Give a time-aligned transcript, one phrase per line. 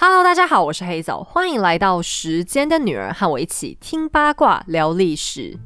[0.00, 5.58] Hello，大家好，我是黑枣，欢迎来到时间的女儿，和我一起听八卦聊历史。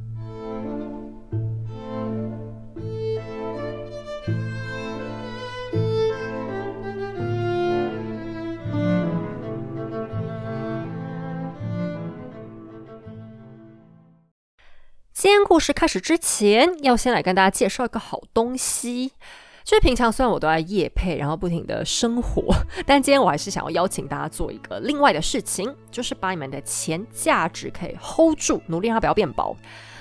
[15.13, 19.13] 今天故事开始之前，要先来跟大家介绍一个好东西。
[19.73, 22.55] 就是平常虽然我都在夜配，然后不停的生活，
[22.85, 29.57] 但今天我还是想要邀请大家做一个另外的事情，就是把你们的钱价值可以 hold 住，努力让它不要变薄。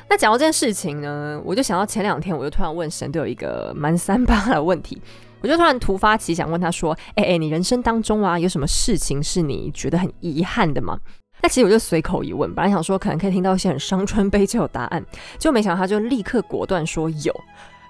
[0.09, 5.01] 那讲到这件事情呢，我就想到前两天，我就突然问神都有一个蛮三八的问题，
[5.39, 10.99] 我就突然突发奇想问他说：“哎哎，你人生当中啊，有什么事情是你觉得很遗憾的吗？”
[11.41, 15.03] 那其实我就随口一问，本来想说可能可以听到一些很伤春悲秋的答案，
[15.39, 17.33] 就没想到他就立刻果断说有。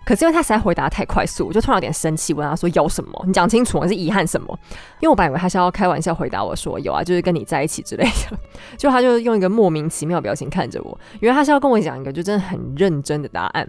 [0.03, 3.23] 可是因为他实在回答太快速，我就突然有点生气，问他说：“有什么？
[3.27, 4.59] 你讲清楚，我是遗憾什么？”
[4.99, 8.37] 因为我本来以为他是要开玩笑回答我说：“有啊，就是跟你在一起之类的。”
[8.77, 13.67] 就他就用一个莫名其妙的表情看着我，因为他是要跟我讲一个就真的很认真的答案。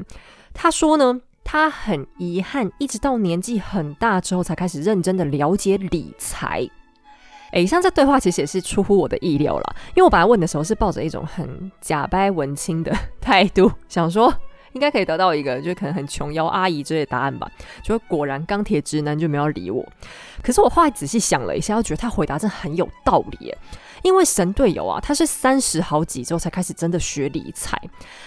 [0.54, 6.66] 他说呢，他很遗憾，一直到年纪很大之后才开始认真的了解理财。
[7.52, 12.90] 诶，像这对话其实也是出乎我的意料了，因为我本来问的时候是抱着一种很假掰文青的
[13.20, 14.32] 态度，想说。
[14.72, 17.50] 应该可以得到一个，就可能很琼瑶阿姨之类的答案吧。
[17.82, 19.86] 就果然钢铁直男就没有理我。
[20.42, 23.54] 可是我后来仔细想了一下，我觉得他回答真的很有道理。
[24.02, 27.80] 因为神队友啊，他是三十好几之后才开始真的学理财。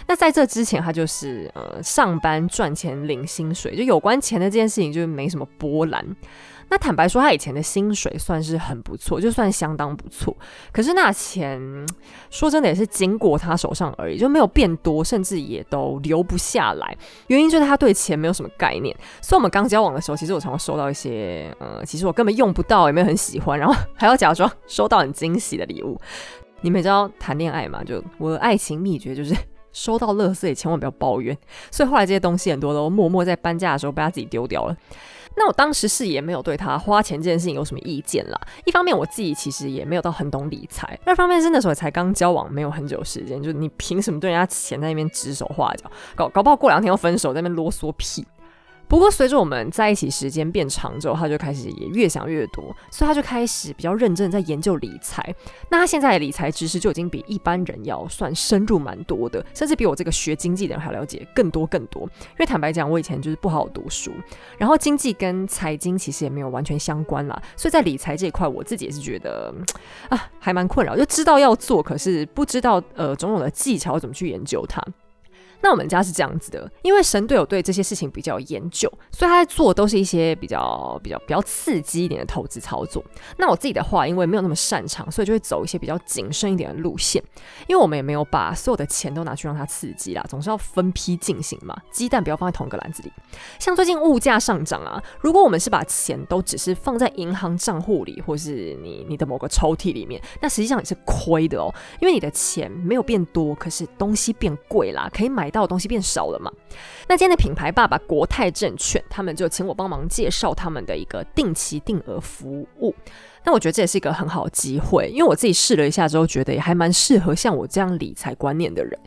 [0.08, 6.16] 那在这之前，他就是呃上班赚钱领薪水，就有关钱的这件事情就没什么波澜。
[6.70, 10.36] 那坦白说，他以前的薪水算是很不错，就算相当不错。
[10.72, 11.60] 可是那钱
[12.30, 16.98] 说真的也是经过他手上而已，就没有变多，甚至也都留不下来。
[17.28, 18.96] 原因就是他对钱没有什么概念。
[19.22, 26.00] 所以我们刚交往的时候，其实我常常收到一些，呃，其实我根本用不到，也没有很喜欢，然后还要假装收到很惊喜的礼物。
[26.62, 27.84] 你们知道谈恋爱嘛？
[27.84, 29.36] 就我的爱情秘诀就是
[29.72, 31.38] 收到乐色也千万不要抱怨。
[31.70, 34.76] 所以后来这些东西很多都默默在搬家的时候被他自己丢掉了。
[35.38, 38.40] 那我当时是也没有对他花钱这件事情有什么意见啦。
[38.66, 48.26] 一方面我自己其实也没有到很懂理财，二方面是那时候才刚交往，没有很久时间，就你凭什么对人家钱在那边指手画脚，搞搞不好过两天要分手，在那边啰嗦屁。
[48.96, 55.36] 不过，随着我们在一起时间变长之后，他就开始也越想越多，所以他就开始比较认真的在研究理财。
[55.70, 62.04] 那他现在的理财知识就已经比一般人要算深入蛮多的，甚至比我这个学经济的人还了解更多更多。
[62.04, 64.14] 因为坦白讲，我以前就是不好好读书，
[64.58, 69.54] 然后经济跟财经其实也没有完全相关啦，所以在理财这一块，我自己也是觉得
[70.08, 74.82] 啊，还蛮困扰，就知道要做，可是不知道呃种种的技巧怎么去研究它。
[75.62, 83.04] 那我们家是这样子的，因为神队友对这些事情比较研究，所以他在做都是一些比较比较比较刺激一点的投资操作。
[83.38, 87.24] 那我自己的话，因为没有那么擅长，所以就会走一些比较谨慎一点的路线。
[87.68, 93.12] 因为我们也没有把所有的钱都拿去让它刺激啦，总是要分批进行嘛，鸡蛋不要放在同一个篮子里。
[93.58, 105.45] 像最近物价上涨啊，如果我们是把钱都只是放在银行账户里，或是你你的某个抽屉里面，那实际上也是亏的哦，因为你的钱没有变多，可是东西变贵啦，可以买。
[105.46, 106.52] 买到的东西变少了嘛？
[107.08, 112.96] 那今天的品牌爸爸国泰证券，他们就请我帮忙介绍他们的一个定期定额服务。
[113.44, 119.00] 那我觉得这也是一个很好的机会，因为我自己试了一下之后，觉得也还蛮适合像我这样理财观念的人。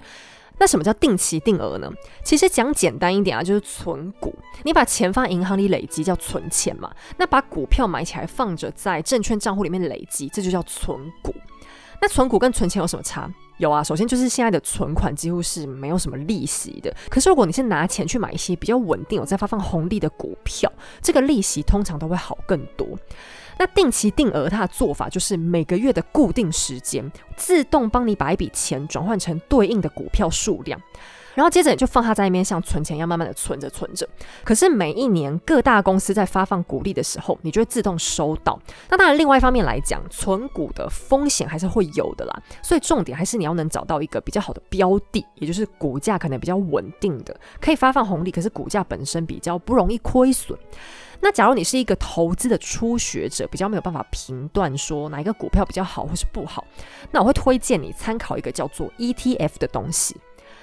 [0.60, 1.90] 那什么叫定期定额呢？
[2.22, 4.32] 其实讲简单一点啊，就是存股。
[4.62, 11.34] 你把钱放银行里累积叫存钱嘛，那把股票买起来放着在证券账户里面累积，这就叫存股。
[12.00, 13.28] 那存股跟存钱有什么差？
[13.58, 16.94] 有啊，首先就是现在的存款几乎是没有什么利息的。
[17.10, 22.86] 可是如果你是拿钱去买一些比较稳定、有在发放红利的股票，这个利息通常都会好更多。
[23.58, 30.80] 那定期定额它的做法就是每个月的固定时间，自动帮你把一笔钱转换成对应的股票数量。
[31.38, 34.04] 然后接着你就放它在那边，像存钱一样慢慢的存着存着。
[34.42, 38.58] 可是每一年各大公司在发放股利的时候，你就会自动收到。
[38.90, 42.42] 那当然，另外一方面来讲，存股的风险还是会有的啦。
[42.60, 50.58] 所以重点还是你要能找到一个比较好的标的，也就是股价可能比较稳定的，可以发放红利，可是股价本身比较不容易亏损。
[51.20, 56.64] 那假如你是一个投资的初学者，比较没有办法评断说哪一个股票比较好或是不好，
[57.12, 60.16] 那我会推荐你参考一个叫做 ETF 的东西。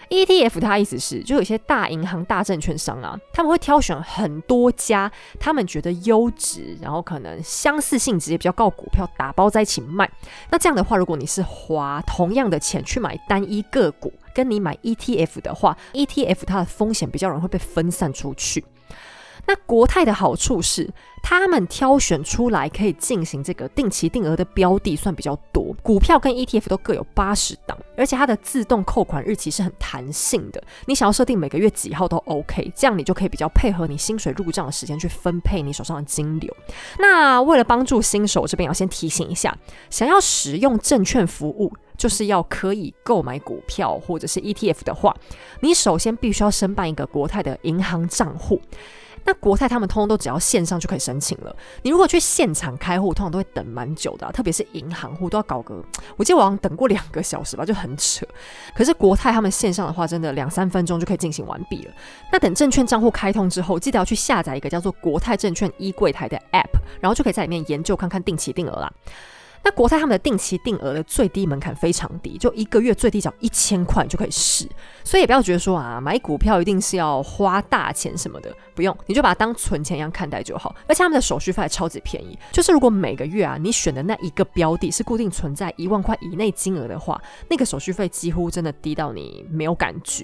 [0.10, 10.10] ETF 它意思是，就有些大银行、大证券商啊，他们会挑选很多家他们觉得优质，然后可能相似性质也比较高股票，打包在一起卖。
[10.50, 18.64] 那这样的话，如果你是花同样的钱去买单一个股，跟你买 ETF 的话，ETF 它的风险比较容易会被分散出去。
[19.48, 20.90] 那国泰的好处是，
[21.22, 36.56] 他们挑选出来可以进行这个定期定额的标的算比较多，股票跟 ETF 都各有八十档，而且它的自动扣款日期是很弹性的，你想要设定每个月几号都 OK，这样你就可以比较配合你薪水入账的时间去分配你手上的金流。
[37.00, 39.56] 那为了帮助新手，这边要先提醒一下，
[39.90, 41.72] 想要使用证券服务。
[41.98, 45.16] 就是要可以购买股票或者是 ETF 的话，
[45.62, 48.60] 你首先必须要申办一个国泰的银行账户。
[49.26, 51.54] 那国泰他们通通都只要线上就可以申请了。
[51.82, 55.84] 你如果去现场开户，通常都会等蛮久的，特别是银行户都要搞个，
[56.16, 58.26] 我记得我好像等过两个小时吧，就很扯。
[58.76, 61.92] 可是国泰他们线上的话，真的两三分钟就可以进行完毕了。
[62.32, 68.94] 那等证券账户开通之后，记得要去下载一个叫做国泰证券一柜台的 App，然后就可以在里面研究看看定期定额啦。
[69.66, 74.70] 那国泰他们的定期定额的最低门槛非常低，就一个月最低缴一千块就可以试，
[75.04, 80.76] 所以也不要觉得说啊买股票一定是要花大钱什么的，不用，你就把它当存钱一样看待就好。
[80.88, 87.20] 而且他们的手续费超级便宜，就是如果每个月啊你选的那一个标的是固定存在一万块以内金额的话，
[87.50, 90.24] 那个手续费几乎真的低到你没有感觉。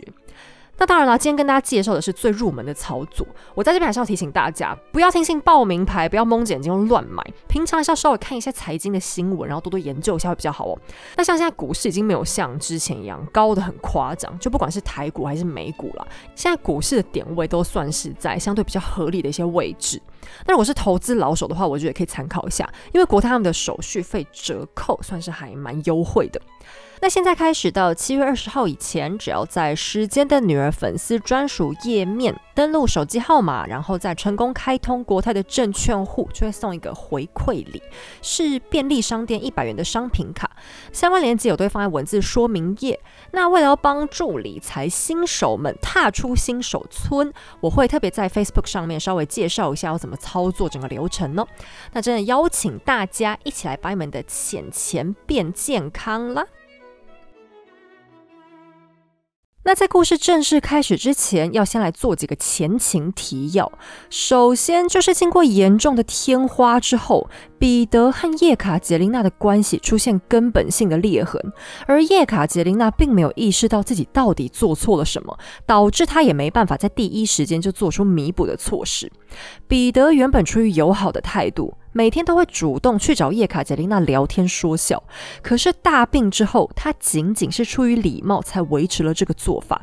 [0.78, 3.28] 那当然了，今天跟大家介绍的是最入门的操作。
[3.54, 7.24] 我在这边还是要提醒大家，不要听信报名牌，不要蒙着眼睛乱买。
[7.48, 10.80] 平常还是要稍微看一下财经的新闻，然后多多研究一下会比较好哦。
[11.16, 20.02] 那像现在股市已经没有像之前一样高的很夸张，就不管是台股还是美股了，现在股市的点位都算是在相对比较合理的一些位置。
[20.48, 26.42] 那如果是投资老手的话，我觉得也可以参考一下，因为国泰他们的手续费折扣算是还蛮优惠的。
[27.04, 37.82] 那现在开始到七月二十号以前，只要在时间的女儿粉丝专属页面登录手机号码，然后再成功开通国泰的证券户，就会送一个回馈礼，
[38.22, 40.52] 是便利商店一百元的商品卡。
[40.94, 43.00] 相关链接我都会放在文字说明页。
[43.32, 51.44] 那为了要帮助理财新手们踏出新手村，我会特别在 Facebook 上面稍微介绍一下要怎么操作整个流程呢。
[51.94, 56.46] 那真的邀请大家一起来把你们的钱钱变健康啦！
[59.64, 63.72] 那在故事正式开始之前，要先来做几个前情提要。
[64.10, 67.30] 首先就是经过严重的天花之后，
[67.60, 71.40] 彼得和叶卡捷琳娜的关系出现根本性的裂痕，
[71.86, 75.38] 而叶卡捷琳娜并没有意识到自己到底做错了什么，
[75.68, 79.12] 导致她也没办法在第一时间就做出弥补的措施。
[79.68, 81.76] 彼得原本出于友好的态度。
[81.94, 85.04] 每天都会主动去找叶卡捷琳娜聊天说笑，
[85.42, 89.82] 可是大病之后，他仅仅是出于礼貌才维持了这个做法。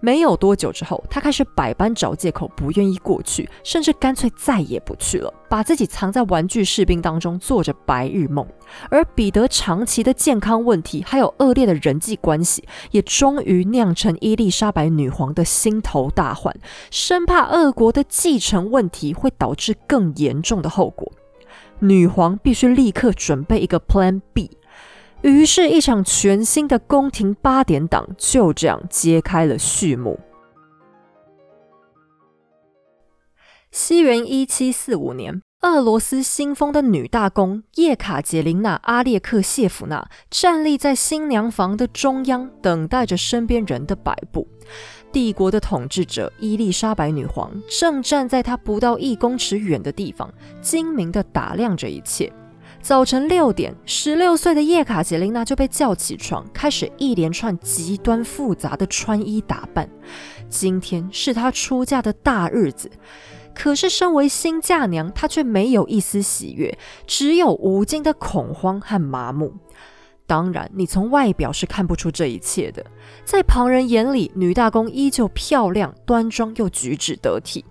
[0.00, 8.46] 没有多久之后，他开始百般找借口，不愿意过去，甚至干脆再也不去了，把自己藏在玩具士兵当中，做着白日梦。
[8.90, 16.54] 而彼得长期的健康问题，还有恶劣的人际关系，也终于酿成伊丽莎白女皇的心头大患，
[16.90, 21.10] 生怕俄国的继承问题会导致更严重的后果。
[21.80, 24.56] 女皇必须立刻准备一个 Plan B，
[25.22, 30.20] 于是，一场全新的宫廷八点档就这样揭开了序幕。
[33.70, 44.46] 西元一七四五年，俄罗斯新封的女大公叶卡捷琳娜·阿列克谢夫娜站立在新娘房的中央，等待着身边人的摆布。
[45.14, 50.28] 帝国的统治者伊丽莎白女皇正站在她不到一公尺远的地方，
[50.60, 52.32] 精明地打量着一切。
[52.82, 59.88] 早晨六点，十六岁的叶卡捷琳娜就被叫起床，开始一连串极端复杂的穿衣打扮。
[60.48, 62.90] 今天是她出嫁的大日子，
[63.54, 69.54] 可是身为新嫁娘，她却没有一丝喜悦，只有无尽的恐慌和麻木。
[70.26, 72.84] 当然，你从外表是看不出这一切的。
[73.24, 77.64] 在旁人眼里，女大公依旧漂亮、端庄又举止得体。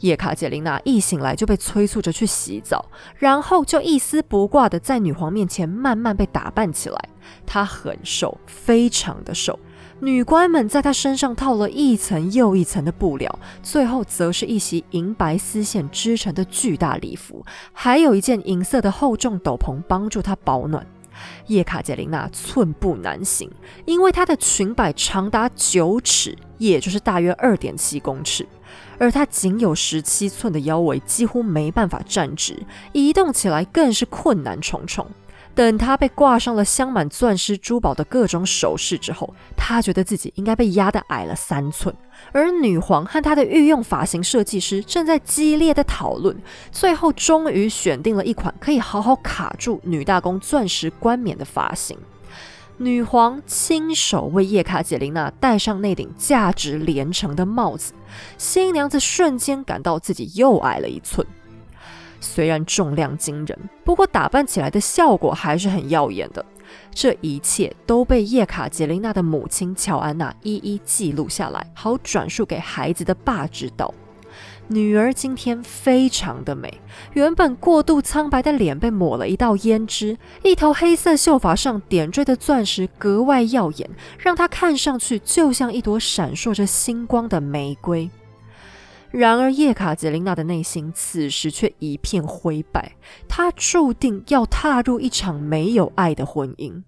[0.00, 2.84] 叶卡捷琳娜一醒来就被催促着去洗澡，
[3.16, 6.98] 然后就一丝不挂的在女皇面前慢慢被打扮起来。
[7.44, 9.58] 她很瘦，非常的瘦。
[9.98, 20.86] 女官们在她身上套了一层又一层的布料，最后则是一袭银白丝线织成的巨大礼服，还有一件银色的厚重斗篷帮助她保暖。
[21.46, 23.50] 叶卡捷琳娜寸步难行，
[23.84, 28.46] 因为她的裙摆长达九尺，也就是大约二点七公尺，
[28.98, 35.06] 而她仅有十七寸的腰围几乎没办法站直，移动起来更是困难重重。
[35.56, 41.92] 等她被挂上了镶满钻石珠宝的各种首饰之后，她觉得自己应该被压得矮了三寸。
[42.30, 46.36] 而女皇和她的御用发型设计师正在激烈的讨论，
[46.70, 51.98] 最后终于选定了一款可以好好卡住女大公钻石冠冕的发型。
[52.78, 57.94] 女皇亲手为叶卡捷琳娜戴上那顶价值连城的帽子，
[58.36, 61.26] 新娘子瞬间感到自己又矮了一寸。
[62.26, 66.44] 虽然重量惊人，不过打扮起来的效果还是很耀眼的。
[66.92, 73.94] 这一切都被叶卡捷琳娜的母亲乔安娜一一记录下来，好转述给孩子的爸知道。
[74.68, 76.80] 女儿今天非常的美，
[77.12, 88.10] 原本过度苍白的脸被抹了一道胭脂，一头黑色秀发上点缀的钻石格外耀眼，让她看上去就像一朵闪烁着星光的玫瑰。
[89.10, 92.96] 然而，叶卡捷琳娜的内心此时却一片灰白，
[93.28, 96.82] 她注定要踏入一场没有爱的婚姻。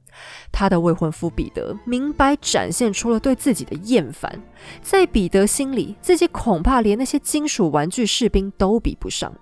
[0.51, 4.43] 她的未婚夫彼得明白展现出了对自己的厌烦，
[4.83, 9.33] 在彼得心里，自己恐怕连那些金属玩具士兵都比不上。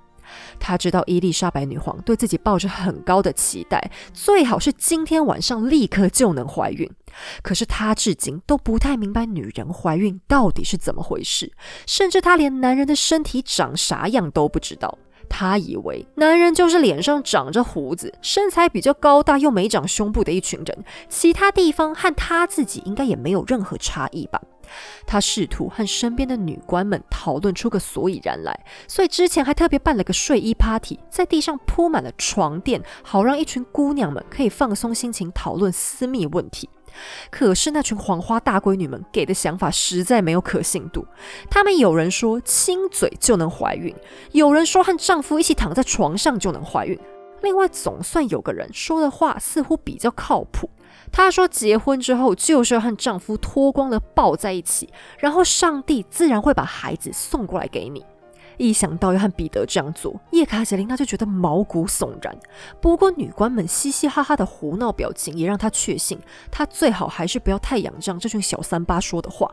[0.58, 6.90] 他知道伊丽莎白女皇对自己抱着很高的期待，最好是今天晚上立刻就能怀孕。
[7.42, 11.52] 可是他至今都不太明白女人怀孕到底是怎么回事，
[11.86, 14.98] 甚至他连男人的身体长啥样都不知道。
[15.28, 24.40] 他以为男人就是脸上长着胡子、身材比较高大又没长胸部的一群人，其他地方和他自己应该也没有任何差异吧。
[25.06, 36.68] 他试图和身边的女官们讨论出个所以然来，所以之前还特别办了个睡衣 party，在地上铺满了床垫，好让一群姑娘们可以放松心情讨论私密问题。
[37.30, 41.06] 可是那群黄花大闺女们给的想法实在没有可信度。
[41.50, 43.94] 她们有人说亲嘴就能怀孕，
[44.32, 46.98] 有人说和丈夫一起躺在床上就能怀孕。
[47.42, 50.70] 另外，总算有个人说的话似乎比较靠谱。
[51.12, 54.88] 他说结婚之后就是要和丈夫脱光了抱在一起，
[55.18, 58.04] 然后上帝自然会把孩子送过来给你。
[58.56, 62.36] 一想到要和彼得这样做，叶卡捷琳娜就觉得毛骨悚然。
[62.80, 66.18] 不过女官们嘻嘻哈哈的胡闹表情也让她确信，
[66.50, 69.50] 她最好还是不要太仰仗这群小三八说的话。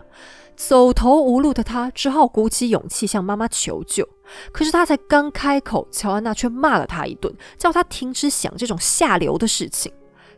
[0.56, 4.08] 走投无路的她只好鼓起勇气向妈妈求救。
[4.52, 9.92] 可是她才刚开口，乔安娜却骂了她一顿，叫她停止想这种下流的事情。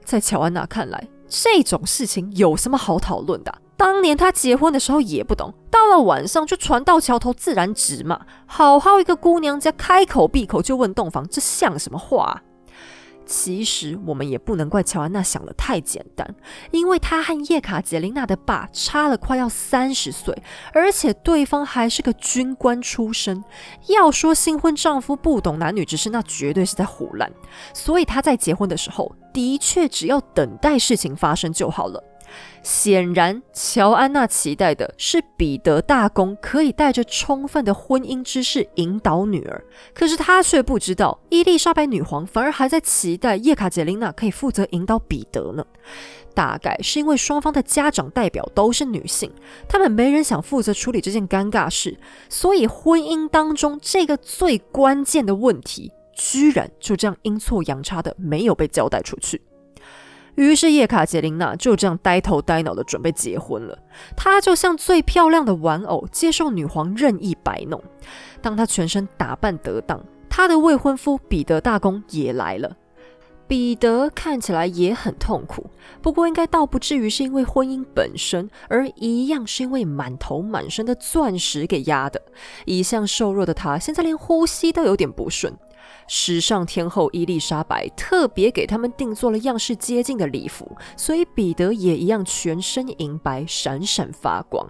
[0.04, 3.54] 在乔安娜看来，这种事情有什么好讨论的？
[3.78, 8.26] 当年她结婚的时候也不懂，到了晚上就船到桥头自然直嘛。
[8.46, 12.42] 好好一个姑娘家，开口闭口就问洞房，这像什么话？
[13.28, 16.36] 其实我们也不能怪乔安娜想的太简单，
[16.70, 20.36] 因为她和叶卡捷琳娜的爸差了快要三十岁，
[20.74, 23.44] 而且对方还是个军官出身。
[23.88, 27.28] 要说新婚丈夫不懂男女之事，那绝对是在胡乱。
[27.74, 32.04] 所以她在结婚的时候，的确只要等待事情发生就好了。
[32.66, 45.64] 显然，乔安娜期待的是彼得大公可以带着充分的婚姻知识引导女儿，可是她却不知道，伊丽莎白女皇反而还在期待叶卡捷琳娜可以负责引导彼得呢。
[46.34, 49.32] 大概是因为双方的家长代表都是女性，
[49.70, 51.96] 他们没人想负责处理这件尴尬事，
[52.30, 59.40] 所以婚姻当中这个最关键的问题，居然就这样阴错阳差的没有被交代出去。
[60.36, 63.78] 于是叶卡捷琳娜就这样呆头呆脑的准备结婚了。
[64.16, 67.82] 她就像最漂亮的玩偶，接受女皇任意摆弄。
[68.42, 72.78] 当她全身打扮得当，她的未婚夫彼得大公也来了。
[73.48, 75.70] 彼得看起来也很痛苦，
[76.02, 82.20] 不过应该倒不至于是因为婚姻本身，而一样是因为满头满身的钻石给压的。
[82.66, 85.56] 一向瘦弱的他，现在连呼吸都有点不顺。
[86.08, 94.68] 时尚天后伊丽莎白特别给他们定做了样式接近的礼服，所以彼得也一样全身银白，闪闪发光。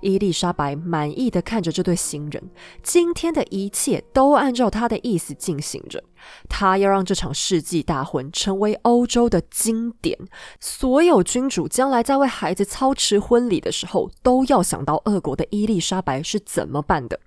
[0.00, 2.50] 伊丽莎白满意的看着这对新人，
[2.82, 6.04] 今天的一切都按照她的意思进行着。
[6.48, 10.16] 她要让这场世纪大婚成为欧洲的经典，
[10.60, 17.18] 所有君主将来在为孩子操持婚礼的时候，都要想到俄国的伊丽莎白是怎么办的。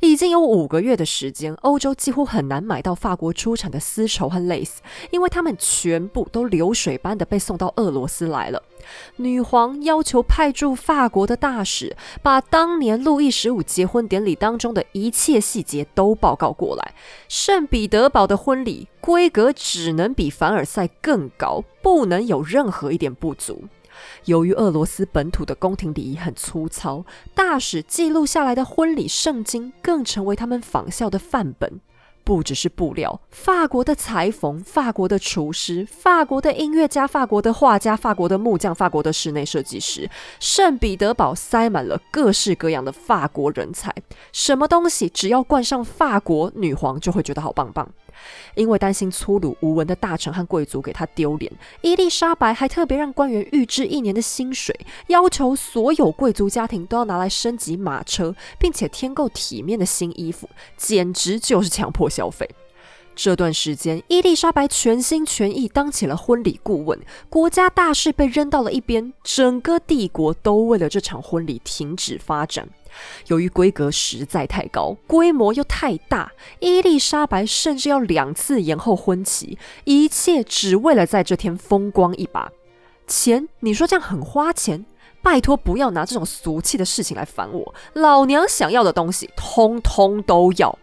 [0.00, 8.62] 已经有五个月的时间，欧洲几乎很难买到法国出产的丝绸和蕾丝，因为他们全部都流水般的被送到俄罗斯来了。
[9.16, 16.94] 女皇要求派驻法国的大使把当年路易十五结婚典礼当中的一切细节都报告过来。
[17.28, 23.64] 圣彼得堡的婚礼规格只能比凡尔赛更高，不能有任何一点不足。
[24.24, 31.80] 由于俄罗斯本土的宫廷礼仪很粗糙，大使记录下来的婚礼圣经更成为他们仿效的范本。
[32.22, 40.08] 不只是布料，法国的裁缝、法国的厨师、法国的音乐家、法国的画家、法国的木匠、法国的室内设计师，
[40.40, 43.94] 圣彼得堡塞满了各式各样的法国人才。
[44.32, 47.86] 什么东西只要冠上法国，女皇就会觉得好棒棒。
[48.54, 54.78] 因为担心粗鲁无闻的大臣和贵族给他丢脸，伊丽莎白还特别让官员预支一年的薪水，
[55.08, 62.48] 要求所有贵族家庭都要拿来升级马车，并且添购体面的新衣服，简直就是强迫消费。
[63.16, 72.68] 这段时间，伊丽莎白全心全意当起了婚礼顾问，国家大事被扔到了一边，整个帝国都为了这场婚礼停止发展。
[73.26, 82.50] 由于规格实在太高，规模又太大，伊丽莎白甚至要两次延后婚期，一切只为了在这天风光一把。
[83.06, 84.84] 钱，你说这样很花钱？
[85.22, 87.74] 拜托，不要拿这种俗气的事情来烦我。
[87.94, 90.78] 老娘想要的东西，通通都要。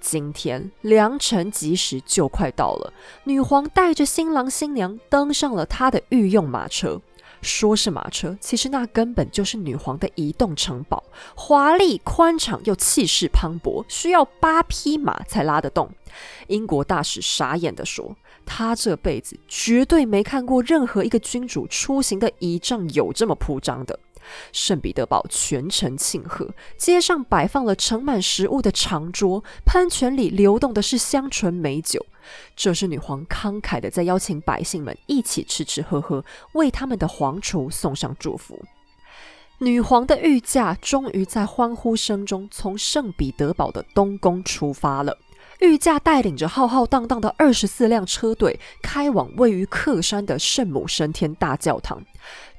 [0.00, 2.92] 今天良辰吉时就快到了，
[3.24, 7.00] 女皇带着新郎新娘登上了她的御用马车。
[7.44, 11.04] 说是马车，其实那根本就是女皇的移动城堡，
[11.36, 15.90] 华丽宽敞又气势磅礴，需要八匹马才拉得动。
[16.48, 24.00] 英国大使傻眼地说：“他这辈子绝对没看过任何一个君主出行的仪仗有这么铺张的。”
[24.52, 26.48] 圣彼得堡全城庆贺，
[26.78, 32.06] 街上摆放了盛满食物的长桌，喷泉里流动的是香醇美酒。
[32.56, 38.64] 这是女皇慷慨的在邀请百姓们一起吃吃喝喝，为他们的皇储送上祝福。
[39.58, 45.16] 女皇的御驾终于在欢呼声中从圣彼得堡的东宫出发了。
[45.64, 52.02] 御驾带领着浩浩荡荡的二十四辆车队，开往位于克山的圣母升天大教堂。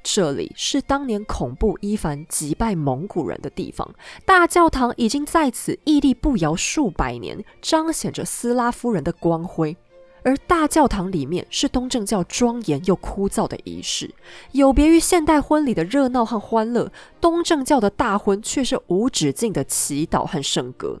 [0.02, 3.94] 这里是当年恐怖伊凡击败蒙古人的地方，
[4.24, 9.76] 大教堂已经在此屹立不摇数百年，彰显着斯拉夫人的光辉。
[10.22, 14.12] 而大教堂里面是东正教庄严又枯燥的仪式，
[14.50, 21.00] 有别于现代婚礼的热闹和欢乐，东正教的大婚却是无止境的祈祷和圣歌。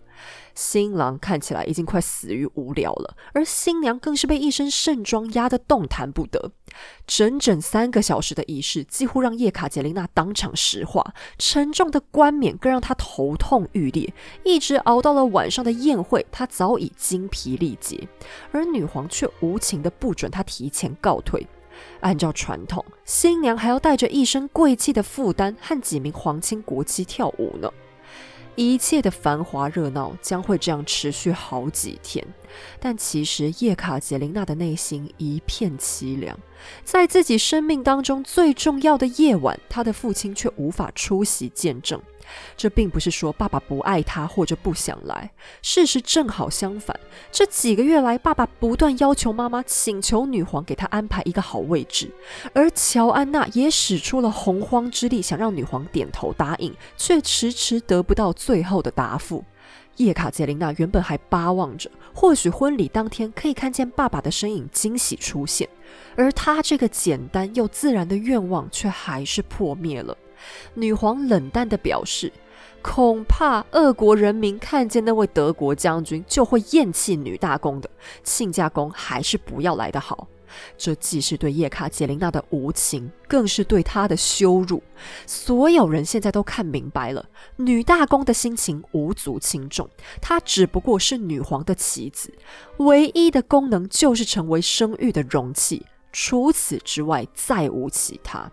[0.56, 6.50] 新郎看起来已经快死于无聊了，而新娘更是被一身盛装压得动弹不得。
[7.06, 14.12] 整整三个小时的仪式，几乎让叶卡捷琳娜当场石化，沉重的冠冕更让她头痛欲裂。
[14.44, 18.08] 一直熬到了晚上的宴会，她早已精疲力竭，
[18.50, 21.46] 而女皇却无情的不准她提前告退。
[22.00, 27.70] 按照传统，新娘还要带着一身贵气的负担和几名皇亲国戚跳舞呢。
[28.56, 32.26] 一切的繁华热闹将会这样持续好几天，
[32.80, 36.36] 但其实叶卡捷琳娜的内心一片凄凉。
[36.82, 42.00] 在自己生命当中最重要的夜晚，她的父亲却无法出席见证。
[42.56, 45.30] 这并不是说爸爸不爱他或者不想来，
[45.62, 46.98] 事实正好相反。
[47.30, 52.10] 这几个月来，爸爸不断要求妈妈，请求女皇给他安排一个好位置，
[52.52, 59.44] 而乔安娜也使出了洪荒之力，想让女皇点头答应，却迟迟得不到最后的答复。
[59.96, 65.66] 叶卡捷琳娜原本还巴望着，或许婚礼当天可以看见爸爸的身影惊喜出现，
[66.16, 70.14] 而她这个简单又自然的愿望却还是破灭了。
[70.74, 72.32] 女皇冷淡地表示
[72.82, 77.90] ：“恐怕俄国人民看见那位德国将军就会厌弃女大公的，
[78.22, 80.28] 亲家公还是不要来的好。”
[80.78, 84.80] 这既是对叶卡捷琳娜的无情，更是对她的羞辱。
[85.26, 89.90] 所有人现在都看明白了，女大公的心情无足轻重。
[90.22, 92.32] 她只不过是女皇的棋子，
[92.78, 98.50] 唯一的功能就是成为生育的容器，除此之外再无其他。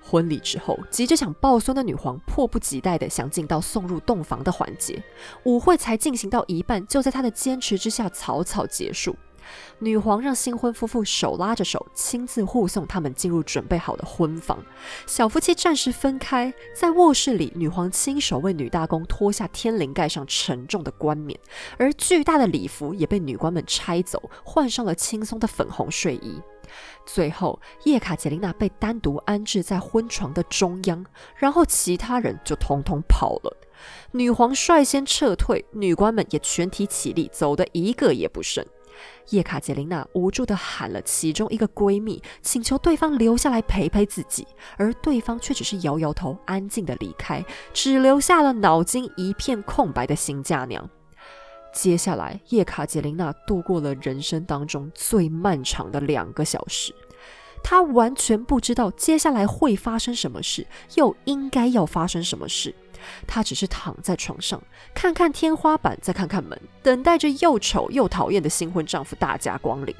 [0.00, 5.02] 婚礼之后，急着想抱孙的女皇迫不及待地想进到送入洞房的环节。
[5.44, 9.14] 舞会才进行到一半，就在她的坚持之下草草结束。
[9.80, 14.62] 女皇让新婚夫妇手拉着手，亲自护送他们进入准备好的婚房。
[15.06, 21.38] 小夫妻暂时分开，在卧室里，女皇亲手为女大公脱下天灵盖上沉重的冠冕，
[21.78, 26.40] 而巨大的礼服也被女官们拆走，换上了轻松的粉红睡衣。
[27.06, 31.04] 最后，叶卡捷琳娜被单独安置在婚床的中央，
[31.36, 33.56] 然后其他人就统统跑了。
[34.12, 38.64] 女皇率先撤退，女官们也全体起立，走的一个也不剩。
[39.30, 50.90] 叶卡捷琳娜无助地喊了其中一个闺蜜，请求对方留下来陪陪自己，而对方却只是摇摇头，安静地离开，只留下了脑筋一片空白的新嫁娘。
[51.72, 56.94] 接下来，叶卡捷琳娜度过了人生当中最漫长的两个小时。
[57.62, 62.74] 她完全不知道接下来会发生什么事，又应该要发生什么事。
[63.26, 64.62] 她只是躺在床上，
[64.94, 69.94] 看看天花板，再看看门，等待着又丑又讨厌的新婚丈夫大驾光临。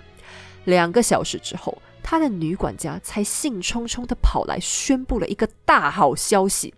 [0.64, 6.74] 两个小时之后，她的女管家才兴冲冲地跑来，宣布了一个大好消息。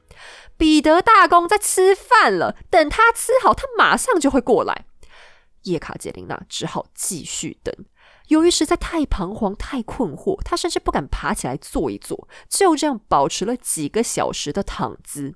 [0.63, 4.85] 彼得大公在吃饭了，等他吃好，他马上就会过来。
[5.65, 7.75] 叶卡捷琳娜只好继续等。
[8.29, 15.35] 由于实在太彷徨、太困惑，她甚至不敢爬起来坐一坐，就这样保持了几个小时的躺姿。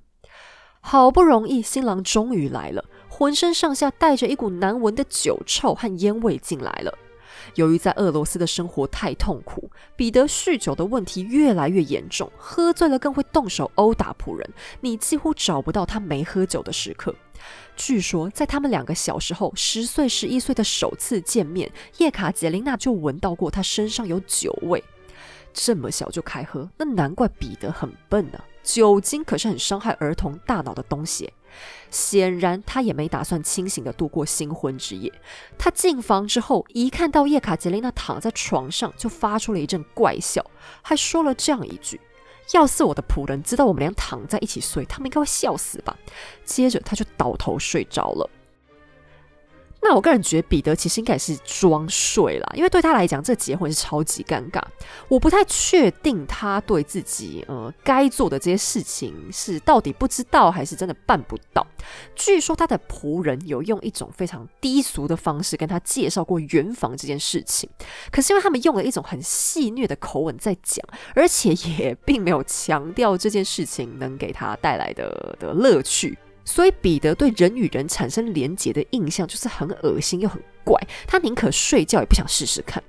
[0.80, 6.96] 好不容易，新郎终于来了，浑身上下带着一股难闻的酒臭和烟味进来了。
[7.54, 17.14] 由于在俄罗斯的生活太痛苦，彼得酗酒的问题越来越严重，喝醉了更会动手殴打仆人，你几乎找不到他没喝酒的时刻。
[17.76, 24.82] 据说，在他们两个小时后，十岁、十一岁的首次见面，叶卡捷琳娜就闻到过他身上有酒味。
[25.52, 28.38] 这么小就开喝，那难怪彼得很笨呢。
[28.62, 31.32] 酒精可是很伤害儿童大脑的东西。
[31.90, 35.12] 显然，他也没打算清醒的度过新婚之夜。
[35.58, 40.44] 他进房之后，一看到叶卡捷琳娜躺在床上，就发出了一阵怪笑，
[40.82, 42.00] 还说了这样一句
[42.54, 45.96] ：“要是我的仆人知道我们俩躺在一起睡，他们应该会笑死吧。”
[46.44, 48.30] 接着，他就倒头睡着了。
[49.88, 54.60] 那我个人觉得彼得其实应该是装睡啦，因为对他来讲，这结婚是超级尴尬。
[55.06, 61.64] 我不太确定他对自己呃该做的这些事情是到底不知道，还是真的办不到。
[62.16, 67.70] 据说他的仆人有用一种非常低俗的方式跟他介绍过圆房这件事情，
[68.10, 76.18] 可是因为他们用了一种很戏谑的口吻在讲，而且也并没有强调这件事情能给他带来的的乐趣。
[76.46, 82.82] 所以彼得对人与人产生连结的印象就是很恶心又很怪，他宁可睡觉也不想试试看。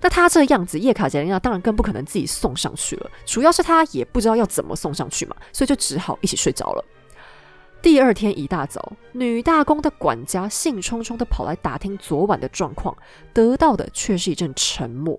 [0.00, 6.84] 那他这样子，叶卡捷琳娜当然更不可能自己送上去了，主要是他也不知道要怎么送上去嘛，所以就只好一起睡着了。
[7.80, 12.94] 第二天一大早，女大公的管家兴冲冲的跑来打听昨晚的状况，
[13.32, 15.18] 得到的却是一阵沉默。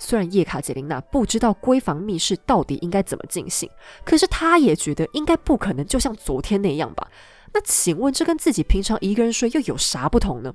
[0.00, 3.70] 虽然叶卡捷琳娜不知道闺房密室到底应该怎么进行，
[4.04, 7.08] 可是她也觉得应该不可能就像昨天那样吧？
[7.52, 10.52] 那请问这跟自己平常一个人睡又有啥不同呢？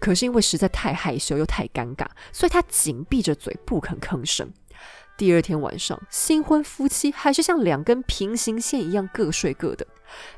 [0.00, 4.52] 可是因为实在太害羞又太尴尬，所以她紧闭着嘴不肯吭声。
[5.16, 9.84] 第二天晚上，新婚夫妻还是像两根平行线一样各睡各的。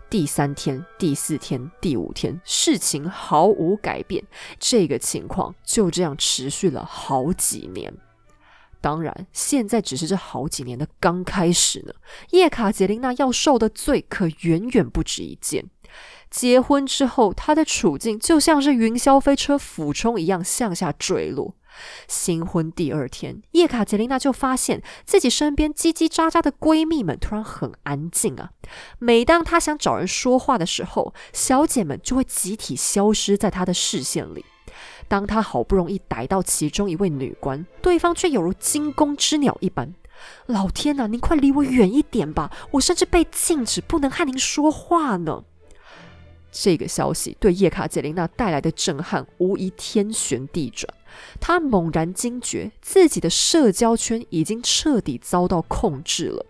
[0.08, 4.24] 第三天、第四天、第五天，事情毫无改变，
[4.58, 7.92] 这个情况就这样持续了好几年。
[8.80, 11.92] 当然，现在只是这好几年的刚开始呢。
[12.30, 15.66] 叶卡捷琳娜要受的罪可远远不止一件。
[16.30, 21.56] 结婚之后，她的处境就像是云霄飞车俯冲一样向下坠落。
[22.06, 28.50] 新婚第二天，叶卡捷琳娜就发现自己身边叽叽喳喳的闺蜜们突然很安静啊。
[28.98, 34.44] 每当她想找人说话的时候，小姐们就会集体消失在她的视线里。
[35.10, 39.92] 当他好不容易逮到其中一位女官，对方却有如惊弓之鸟一般。
[40.46, 42.48] 老天呐，您快离我远一点吧！
[42.70, 45.42] 我甚至被禁止不能和您说话呢。
[46.52, 50.94] 这个消息对叶卡捷琳娜带来的震撼无疑天旋地转。
[51.40, 56.46] 她猛然惊觉，自己的社交圈已经彻底遭到控制了。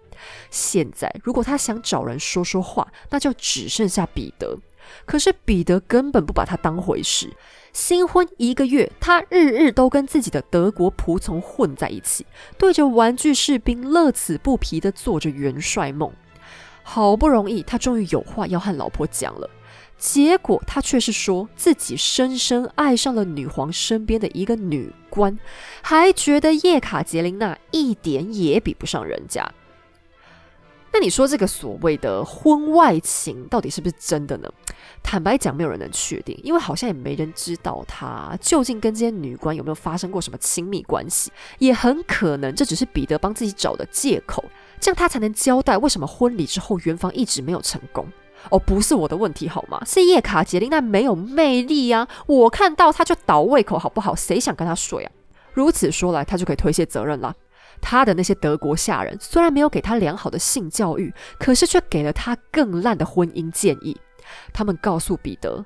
[0.51, 4.59] 现在，如果她想找人说说话，那就只剩下彼得。
[5.07, 7.33] 可是彼得根本不把她当回事。
[7.73, 12.27] 新婚一个月，他日日都跟自己的德国仆从混在一起，
[12.59, 16.13] 对着玩具士兵乐此不疲地做着元帅梦。
[16.83, 19.49] 好不容易，他终于有话要和老婆讲了，
[19.97, 25.39] 结果他却是说自己深深爱上了女皇身边的一个女官，
[25.83, 29.53] 还觉得叶卡捷琳娜一点也比不上人家。
[30.93, 34.49] 那你说这个所谓的婚外情到底是不是真的呢？
[35.03, 44.45] 坦白讲，没有人能确定，因为好像也没人知道他究竟跟这些女官有没有发生过什么亲密关系，也很可能这只是彼得帮自己找的借口，
[44.81, 48.07] 这样他才能交代为什么婚礼之后圆房一直没有成功。
[48.49, 49.83] 哦，不是我的问题好吗？
[49.87, 52.09] 是叶卡捷琳娜没有魅力啊！
[52.27, 54.15] 我看到他就倒胃口，好不好？
[54.17, 55.13] 谁想跟他睡啊？
[55.53, 57.35] 如此说来，他就可以推卸责任了。
[57.81, 63.97] 他的那些德国下人虽然没有给他良好的性教育，可是却给了他更烂的婚姻建议。
[64.53, 65.65] 他们告诉彼得，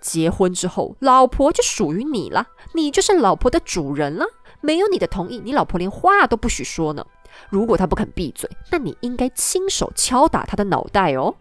[0.00, 4.24] 结婚之后，老婆就属于你了，你就是老婆的主人了。
[4.60, 7.04] 没有你的同意，你老婆连话都不许说呢。
[7.48, 11.34] 如果他不肯闭嘴，那你应该亲手敲打他的脑袋哦。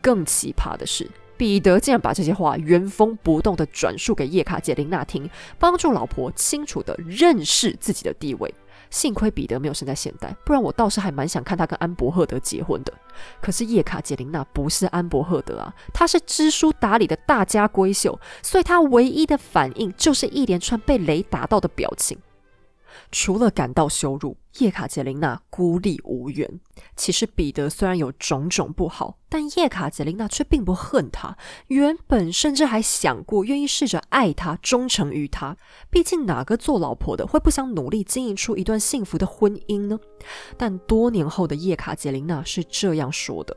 [0.00, 5.28] 更奇葩的是，彼得竟然把这些话原封不动地转述给叶卡捷琳娜听，
[5.58, 8.54] 帮助老婆清楚地认识自己的地位。
[8.90, 12.92] 幸亏彼得没有生在现代，不然我倒是还蛮想看他跟安伯赫德结婚的。
[13.40, 22.18] 可是叶卡捷琳娜不是安伯赫德啊，她是知书达理的大家闺秀，所以她唯一的反应就是一连串被雷打到的表情。
[23.12, 26.60] 除了感到羞辱，叶卡捷琳娜孤立无援。
[26.94, 31.36] 其实彼得虽然有种种不好，但叶卡捷琳娜却并不恨他。
[31.68, 35.56] 原本甚至还想过愿意试着爱他，忠诚于他。
[35.90, 39.98] 毕竟哪个做老婆的会不想努力经营出一段幸福的婚姻呢？
[40.56, 43.56] 但多年后的叶卡捷琳娜是这样说的。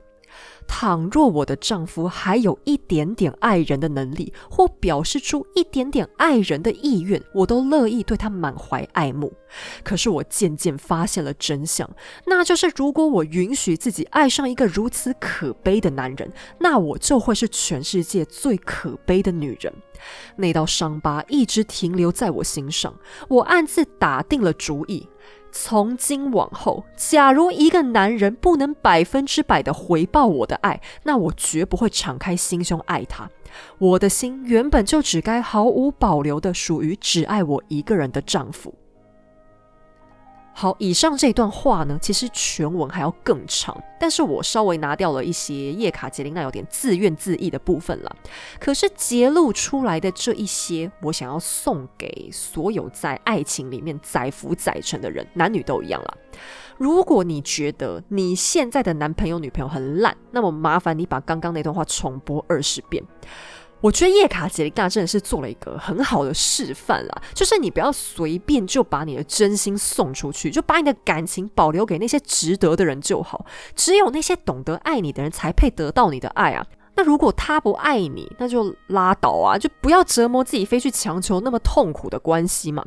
[0.71, 9.33] 倘若我的丈夫还有一点点爱人的能力，或表示出一点点爱人的意愿，我都乐意对他满怀爱慕。
[9.83, 11.89] 可是我渐渐发现了真相，
[12.27, 19.73] 那就是如果我允许自己爱上一个如此可悲的男人，那我就会是全世界最可悲的女人。
[20.37, 22.93] 那道伤疤一直停留在我心上，
[23.27, 25.07] 我暗自打定了主意。
[25.51, 33.27] 从今往后，假如一个男人不能百分之百的回报我的爱，那我绝不会敞开心胸爱他。
[33.79, 38.75] 我的心原本就只该毫无保留的属于只爱我一个人的丈夫。
[40.59, 48.13] 好，以上这段话呢，其实全文还要更长，但是我稍微拿掉了一些叶卡捷琳娜有点自怨自艾的部分了。
[48.59, 56.17] 可是揭露出来的这一些，我想要送给所有在爱情里面载浮载沉的人，男女都一样了。
[56.77, 63.01] 如果你觉得你现在的男朋友女朋友很烂，那么麻烦你把刚刚那段话重播二十遍。
[63.81, 73.45] 我觉得叶卡捷琳娜真的是做了一个很好的示范啦，就是你不要随便就把你的真心送出去，就把你的感情保留给那些值得的人就好。
[73.75, 76.65] 只有那些懂得爱你的人才配得到你的爱啊！
[76.95, 82.85] 那如果他不爱你，那就拉倒啊，就不要折磨自己，非去强求那么痛苦的关系嘛。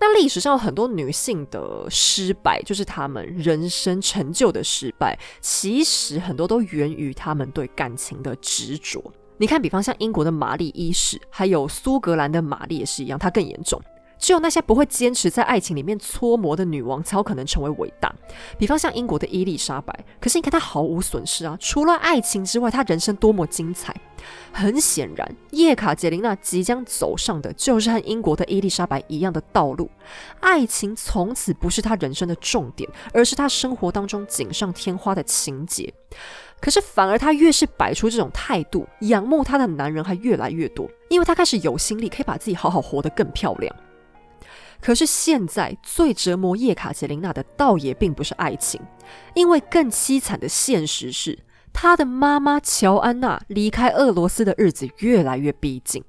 [0.00, 9.12] 那历史上很多女性的失败，就是她们人生成就的失败，其实很多都源于她们对感情的执着。
[9.38, 13.80] 你看，比方像英国的玛丽一世，还有苏格兰的玛丽也是一样，她更严重。
[14.18, 18.10] 只有那些不会坚持在爱情里面搓磨的女王，才有可能成为伟大。
[18.58, 23.94] 比方像英国的伊丽莎白，可是你看她毫无损失啊，除了爱情之外，她人生多么精彩。
[24.52, 29.90] 很显然，叶卡捷琳娜即将走上的就是和英国的伊丽莎白一样的道路。
[30.40, 35.92] 爱情从此不是她人生的重点，而是她生活当中锦上添花的情节。
[36.60, 43.74] 可是，反而她越是摆出这种态度，仰慕她的男人还越来越多，因为她开始有心力可以把自己好好活得更漂亮。
[44.80, 48.80] 可是现在最折磨叶卡捷琳娜的，倒也并不是爱情，
[49.34, 51.38] 因为更凄惨的现实是，
[51.72, 56.02] 她的妈妈乔安娜离开俄罗斯的日子越来越逼近。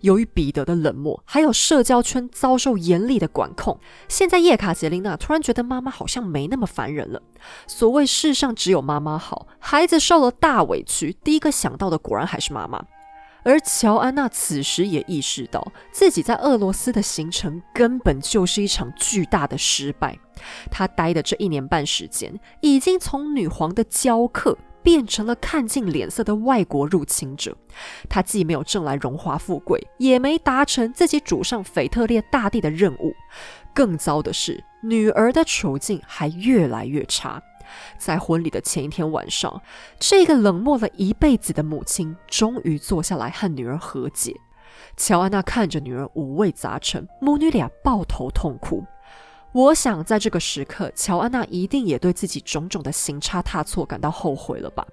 [0.00, 3.78] 由于彼得的冷漠，还有社交圈遭受严厉的管控，
[4.08, 7.22] 现在叶卡捷琳娜突然觉得妈妈好像没那么烦人了。
[7.66, 12.84] 所谓世上只有妈妈好，孩子受了大委屈，第一个想到的果然还是妈妈。
[13.42, 20.18] 而乔安娜此时也意识到，自己在俄罗斯的行程根本就是一场巨大的失败。
[20.70, 24.58] 她待的这一年半时间，已经从女皇的教客。
[24.82, 27.56] 变成了看尽脸色的外国入侵者，
[28.08, 33.14] 他既没有挣来荣华富贵，也没达成自己主上腓特烈大帝的任务。
[33.74, 37.42] 更糟的是，女儿的处境还越来越差。
[37.98, 39.62] 在婚礼的前一天晚上，
[39.98, 44.34] 这个冷漠了一辈子的母亲终于坐下来和女儿和解。
[44.96, 48.84] 乔安娜看着女儿五味杂陈，母女俩抱头痛哭。
[49.52, 54.86] 我想，在这个时刻，乔安娜一定也对自己种种的行差踏错感到后悔了吧？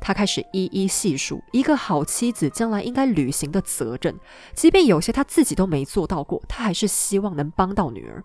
[0.00, 4.16] 她开始一一细数一个好妻子将来应该履行的责任，
[4.54, 8.22] 即便有些她自己都没做到过，她还是希望能帮到女儿。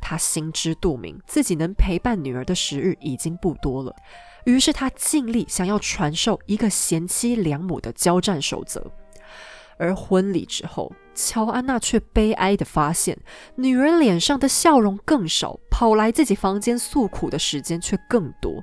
[0.00, 3.92] 她心知肚明，自己能陪伴女儿的时日已经不多了，
[4.44, 8.88] 于是她尽力想要传授一个贤妻良母的交战守则。
[9.76, 13.18] 而婚礼之后，乔安娜却悲哀地发现，
[13.56, 18.62] 女儿脸上的笑容更少，跑来自己房间诉苦的时间却更多。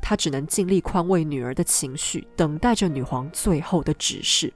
[0.00, 4.52] 她只能尽力宽慰女儿的情绪，等待着女皇最后的指示。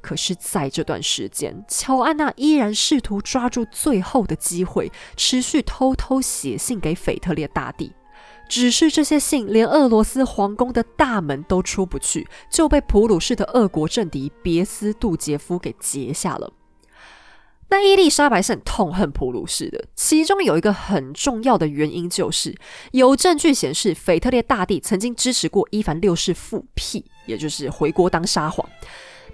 [0.00, 7.92] 可是，在这段时间，乔安娜依然试图抓住最后的机会，持续偷偷写信给腓特烈大帝。
[8.48, 16.52] 只是这些信连俄罗斯皇宫的大门都出不去，就被普鲁士的俄国政敌别斯杜杰夫给截下了。
[17.68, 22.54] 那伊丽莎白是很痛恨普鲁士的，其中有一个很重要的原因，就是
[22.92, 28.68] 有证据显示腓特烈大帝曾经支持过伊凡六世复辟，也就是回国当沙皇。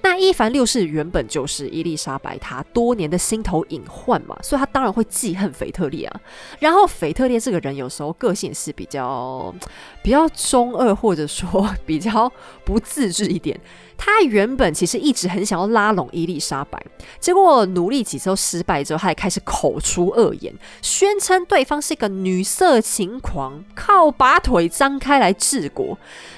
[0.03, 6.21] 那伊凡六世原本就是伊丽莎白她多年的心头隐患嘛，所以她当然会记恨腓特烈啊。
[6.59, 9.55] 然后腓特烈这个人有时候个性是比较
[10.03, 12.31] 比较中二，或者说 比较
[12.65, 13.59] 不自制一点。
[14.05, 16.85] 他原本其实一直很想要拉拢伊丽莎白，
[17.21, 25.97] 结果努力几次都失败之后，他也开始口出恶言，宣称对方是一个女色情狂，靠把腿张开来治国。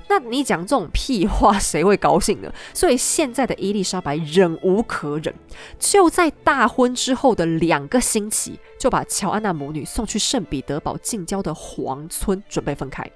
[0.09, 2.53] 那你讲这种屁话，谁会高兴呢？
[2.75, 5.35] 所以现在的伊丽莎白忍无可忍，
[5.79, 13.11] 就在大婚之后的两个星期，就把乔安娜母女送去圣彼得堡近郊的皇村，准备分开。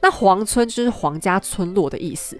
[0.00, 2.38] 那皇村就是皇家村落的意思。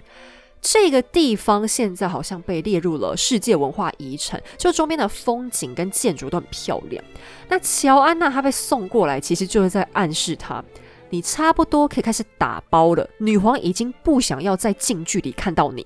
[0.61, 7.03] 这个地方现在好像被列入了世界文化遗产，就周边的风景跟建筑都很漂亮。
[7.47, 10.63] 那乔安娜她被送过来，其实就是在暗示她，
[11.09, 13.09] 你差不多可以开始打包了。
[13.19, 15.85] 女皇已经不想要再近距离看到你。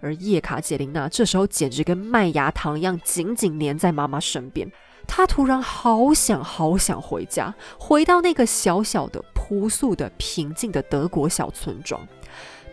[0.00, 4.70] 而叶卡捷琳娜这时候简直跟麦芽糖一样，紧紧黏在妈妈身边。
[5.06, 12.00] 她突然好想好想回家，回到那个小小的、朴素的、平静的德国小村庄。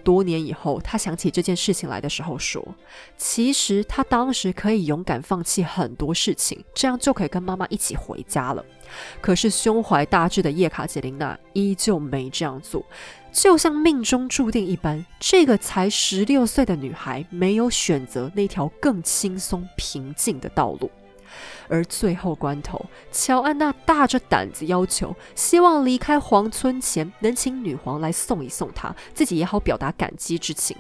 [0.08, 2.66] 多年以后，他想起这件事情来的时候，说
[3.20, 8.64] ：“其实他当时可以勇敢放弃很多事情，这样就可以跟妈妈一起回家了。
[9.20, 12.86] 可是胸怀大志的叶卡捷琳娜依旧没这样做，
[13.34, 20.90] 就像命中注定一般，这个才十六岁的女孩没有选择那条更轻松平静的道路。”
[21.70, 30.76] 而最后关头，乔安娜大着胆子要求，希望离开皇村前能请女皇来送一送她，自己也好表达感激之情。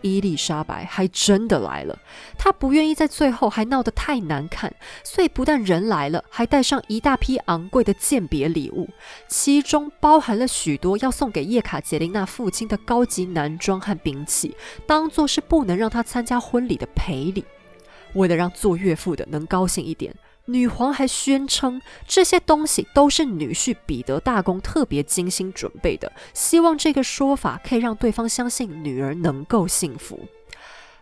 [0.00, 1.98] 伊丽莎白还真的来了，
[2.38, 8.88] 她不愿意在最后还闹得太难看，所以不但人来了，还带上一大批昂贵的鉴别礼物，
[9.26, 14.54] 其中包含了许多要送给叶卡捷琳娜父亲的高级男装和兵器，
[14.86, 17.44] 当做是不能让她参加婚礼的赔礼。
[18.18, 20.14] 为了让做岳父的能高兴一点，
[20.46, 30.20] 女皇还宣称这些东西都是女婿彼得大公特别精心准备的，希望这个说法可以让对方相信女儿能够幸福。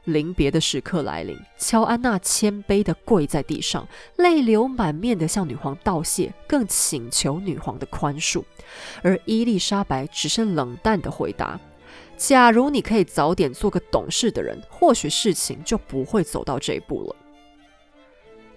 [0.05, 8.45] 临别的时刻来临，乔安娜谦卑地跪在地上，泪流满面地向女皇道谢，更请求女皇的宽恕。
[9.03, 11.59] 而伊丽莎白只是冷淡地回答。
[12.17, 17.17] 假如你可以早点做个懂事的人，或许事情就不会走到这一步了。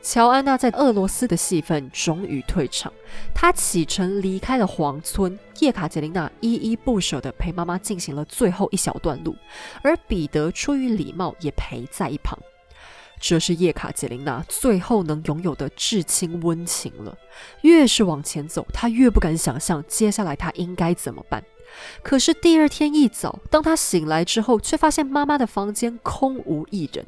[0.02, 2.91] 乔安娜在俄罗斯的戏份终于退场，
[3.36, 5.38] 她启程离开了皇村。
[5.60, 9.36] 叶卡捷琳娜依依不舍地陪妈妈进行了最后一小段路，
[9.84, 12.39] 而彼得出于礼貌也陪在一旁。
[13.19, 17.17] 这是叶卡捷琳娜最后能拥有的至亲温情了。
[17.63, 21.43] 越是往前走，她越不敢想象接下来她应该怎么办。
[22.02, 27.06] 可是第二天一早，当他醒来之后，却发现妈妈的房间空无一人。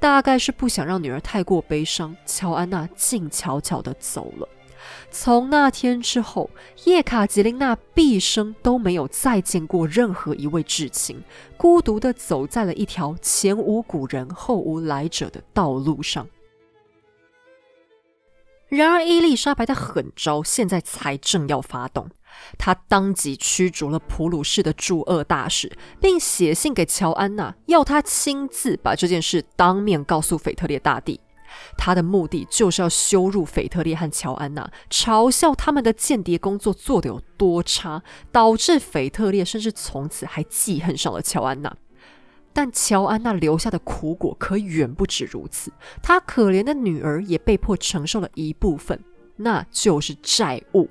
[0.00, 4.48] 大概是不想让女儿太过悲伤，乔安娜静悄悄地走了。
[5.12, 6.50] 从那天之后，
[6.84, 11.22] 叶卡捷琳娜毕生都没有再见过任何一位至亲，
[11.56, 16.26] 孤独地走在了一条前无古人后无来者的道路上。
[18.68, 22.08] 然而，伊丽莎白的狠招现在才正要发动。
[22.58, 31.20] 他当即驱逐了普鲁士的驻鄂大使，并写信给乔安娜，要他亲自把这件事当面告诉腓特烈大帝。
[31.76, 41.76] 他的目的就是要羞辱腓特烈和乔安娜，嘲笑他们的间谍工作做得有多差，导致腓特烈甚至从此还记恨上了乔安娜。
[42.54, 45.70] 但乔安娜留下的苦果可远不止如此，
[46.02, 48.98] 她可怜的女儿也被迫承受了一部分，
[49.36, 50.88] 那就是债务。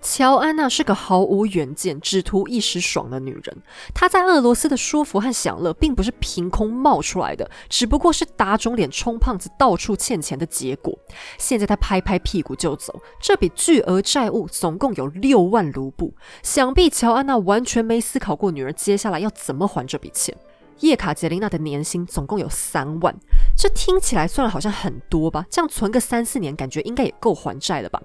[0.00, 3.62] 乔安娜是个毫无远见、只图一时爽的女人。
[3.94, 10.98] 她在俄罗斯的舒服和享乐，并不是凭空冒出来的，只不过是打肿脸充胖子、到处欠钱的结果。
[11.38, 16.14] 现在她拍拍屁股就走，这笔巨额债务总共有六万卢布。
[16.42, 20.34] 想必乔安娜完全没思考过女儿接下来要怎么还这笔钱。
[20.80, 23.14] 叶卡捷琳娜的年薪总共有三万，
[23.56, 25.46] 这听起来算好像很多吧？
[25.50, 28.00] 这样存个三四年，感觉应该也够还债了吧？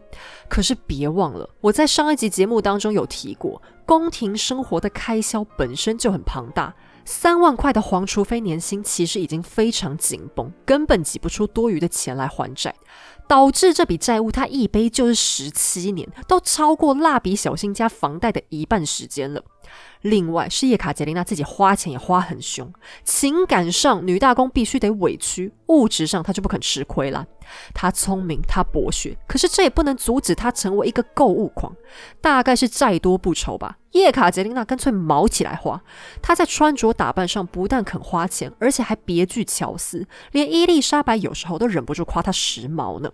[0.50, 12.76] 可是别忘了，我在上一集节目当中有提过，宫廷生活的开销本身就很庞大，三万块的皇储妃年薪其实已经非常紧绷，根本挤不出多余的钱来还债，
[13.28, 19.42] 导致这笔债务它一背就是十七年，都超过蜡笔小新家房贷的一半时间了。
[20.02, 22.72] 另外是叶卡捷琳娜自己花钱也花很凶，
[23.04, 27.26] 情感上女大公必须得委屈，物质上她就不肯吃亏了。
[27.74, 31.76] 她聪明，她博学，可是这也不能阻止她成为一个购物狂。
[32.22, 35.82] 大概是债多不愁吧，叶卡捷琳娜干脆毛起来花。
[36.22, 43.12] 她在穿着打扮上不但肯花钱，而且还别具巧思，连伊丽莎白有时候都忍不住夸她时髦呢。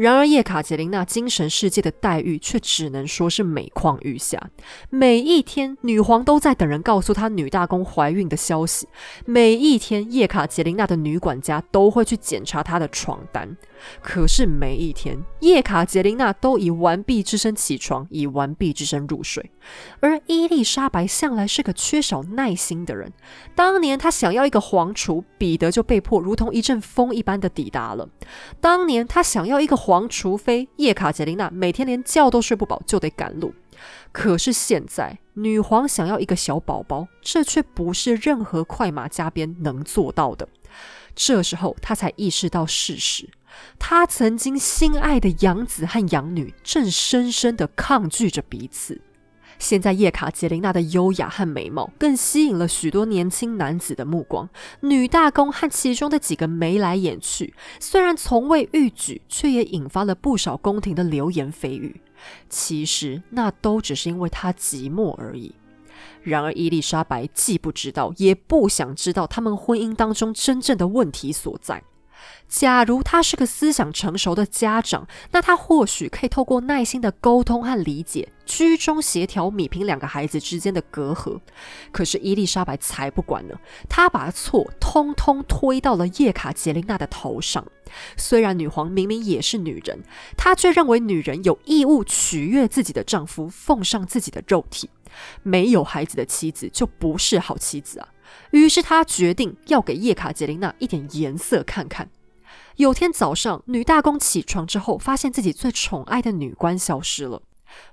[0.00, 4.48] 然而，叶卡捷琳娜精神世界的待遇却只能说是每况愈下。
[4.88, 8.86] 每一天，女皇都在等人告诉她女大公怀孕的消息；
[9.26, 13.54] 每一天，叶卡捷琳娜的女管家都会去检查她的床单。
[14.00, 19.50] 可是，每一天，叶卡捷琳娜都以完璧之身起床，以完璧之身入睡。
[20.00, 23.12] 而伊丽莎白向来是个缺少耐心的人。
[23.54, 28.08] 当年她想要一个皇储，彼得就被迫如同一阵风一般的抵达了。
[28.62, 29.89] 当年她想要一个皇。
[29.90, 33.52] 皇除非叶卡捷琳娜每天连觉都睡不饱，就得赶路。
[34.12, 40.48] 可是现在，女皇想要一个小宝宝，这却不是任何快马加鞭能做到的。
[41.16, 43.28] 这时候，她才意识到事实：
[43.80, 49.00] 她曾经心爱的养子和养女，正深深的抗拒着彼此。
[49.60, 54.48] 现在叶卡捷琳娜的优雅和美貌更吸引了许多年轻男子的目光，
[54.80, 62.00] 女大公和其中的几个眉来眼去，虽然从未遇举，却也引发了不少宫廷的流言蜚语。
[62.48, 65.54] 其实那都只是因为她寂寞而已。
[66.22, 71.82] 然而伊丽莎白既不知道，也不想知道他们婚姻当中真正的问题所在。
[72.48, 81.38] 假如他是个思想成熟的家长，那他或许可以透过耐心的沟通和理解，居中协调，米平两个孩子之间的隔阂。
[81.92, 83.54] 可是伊丽莎白才不管呢，
[83.88, 87.64] 她把错通通推到了叶卡捷琳娜的头上。
[88.16, 90.00] 虽然女皇明明也是女人，
[90.36, 94.90] 她却认为女人有义务取悦自己的丈夫，奉上自己的肉体。
[95.42, 98.08] 没有孩子的妻子就不是好妻子啊！
[98.50, 102.10] 于是她决定要给叶卡捷琳娜一点颜色看看。
[102.76, 107.42] 有天早上，女大公起床之后，发现自己最宠爱的女官消失了。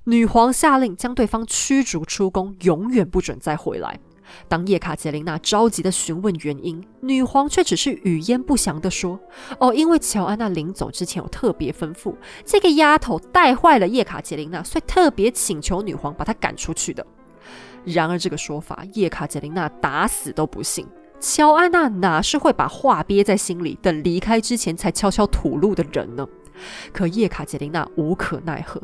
[0.06, 4.00] 女皇下令将对方驱逐出宫，永远不准再回来。
[4.48, 9.20] 当叶卡捷琳娜着急地询问原因，女皇却只是语焉不详地说
[9.60, 17.06] ：“哦，因为乔安娜临走之前有特别吩咐，这个丫头带坏了叶卡捷琳娜，所以特别请求女皇把她赶出去的。”
[17.88, 20.86] 然而，这个说法叶卡捷琳娜打死都不信。
[21.20, 26.28] 乔安娜哪是会把话憋在心里，等离开之前才悄悄吐露的人呢？
[26.92, 28.82] 可叶卡捷琳娜无可奈何。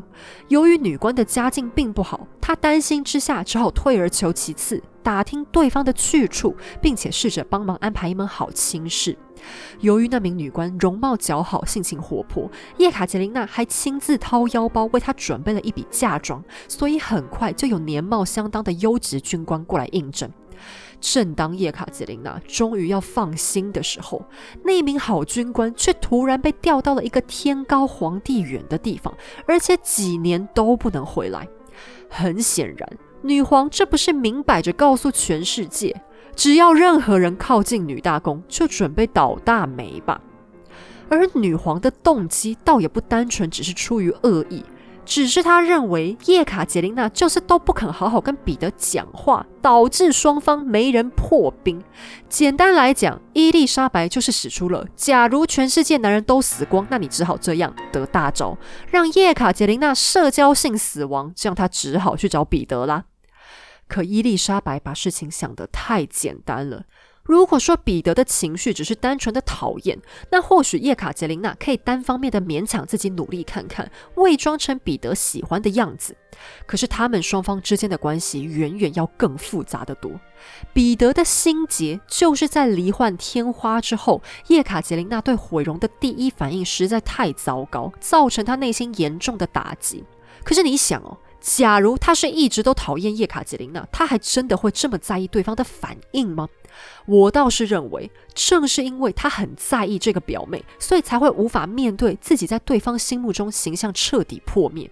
[0.47, 9.17] 由于女官的家境并不好，她担心之下只好退而求其次，打听对方的去处，并且试着帮忙安排一门好亲事。
[9.79, 20.29] 由于那名女官容貌姣好、性情活泼，叶卡捷琳娜还亲自掏腰包为她准备了一笔嫁妆，所以很快就有年貌相当的优质军官过来应征。
[21.01, 24.23] 正当叶卡捷琳娜终于要放心的时候，
[24.63, 29.13] 那名好军官却突然被调到了一个天高皇帝远的地方，
[29.45, 31.45] 而且几年都不能回来。
[32.09, 32.89] 很显然，
[33.23, 36.01] 女皇这不是明摆着告诉全世界，
[36.35, 40.19] 只要任何人靠近女大公，就准备倒大霉吧？
[41.09, 44.63] 而女皇的动机倒也不单纯只是出于恶意。
[45.05, 51.83] 只是她认为叶卡捷琳娜就是都不肯好好跟彼得讲话，导致双方没人破冰。
[52.29, 58.57] 简单来讲，伊丽莎白就是使出了“假如全世界男人都死光，那你只好这样”的大招，
[58.89, 63.03] 让叶卡捷琳娜社交性死亡，这样她只好去找彼得啦。
[63.93, 66.85] 可伊丽莎白把事情想得太简单了。
[67.21, 76.17] 如果说彼得的情绪只是单纯的讨厌，那或许叶卡捷琳娜可以单方面的勉强自己努力看看，伪装成彼得喜欢的样子。
[76.65, 80.11] 可是他们双方之间的关系远远要更复杂的多。
[80.73, 90.03] 彼得的心结就是在罹患天花之后，叶卡捷琳娜对毁容的第一反应实在太糟糕，造成他内心严重的打击。
[90.43, 96.47] 可是你想哦，假如他是一直都讨厌叶卡捷琳娜，他还真的会这么在意对方的反应吗？
[97.05, 104.89] 我倒是认为，正是因为他很在意这个表妹，所以才会无法面对自己在对方心目中形象彻底破灭。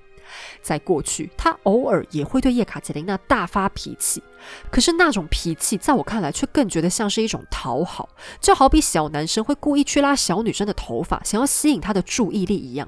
[0.62, 4.22] 在过去，他偶尔也会对叶卡捷琳娜大发脾气，
[4.70, 8.10] 可是那种脾气在我看来却更觉得像是一种讨好，
[8.41, 12.88] 就好比小男生会故意去拉小女生的头发，想要吸引她的注意力一样。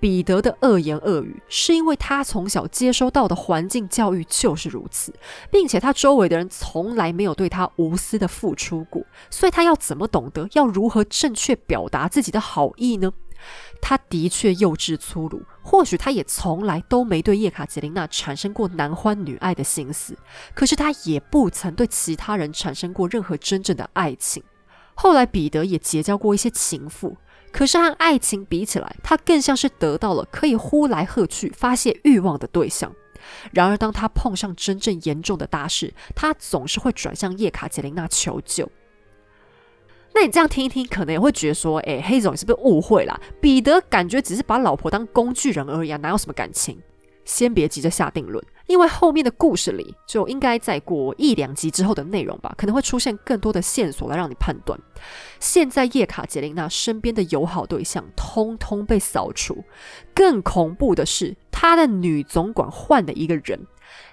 [0.00, 5.12] 彼得的恶言恶语，是因为他从小接收到的环境教育就是如此，
[5.50, 13.12] 并且他周围的人从来没有对他无私的付出过，所以他要怎么懂得要如何正确表达自己的好意呢？
[13.80, 20.16] 他的确幼稚粗鲁，或许他也从来都没对叶卡捷琳娜产生过男欢女爱的心思，
[20.54, 24.42] 可是他也不曾对其他人产生过任何真正的爱情。
[24.94, 27.16] 后来彼得也结交过一些情妇，
[27.52, 32.92] 可是和爱情比起来，他更像是得到了可以呼来喝去发泄欲望的对象。
[33.52, 38.68] 然而，当他碰上真正严重的大事，他总是会转向叶卡捷琳娜求救。
[40.14, 43.20] 那你这样听一听，可能也会觉得说，哎，黑总你是不是误会了？
[43.40, 46.80] 彼得感觉只是把老婆当工具人而已啊，哪有什么感情？
[47.24, 54.80] 先别急着下定论，因为后面的故事里就应该再过一两集之后的内容吧，可能会出现更多的线索来让你判断。
[55.38, 59.62] 现在叶卡捷琳娜身边的友好对象通通被扫除，
[60.14, 63.66] 更恐怖的是，她的女总管换了一个人，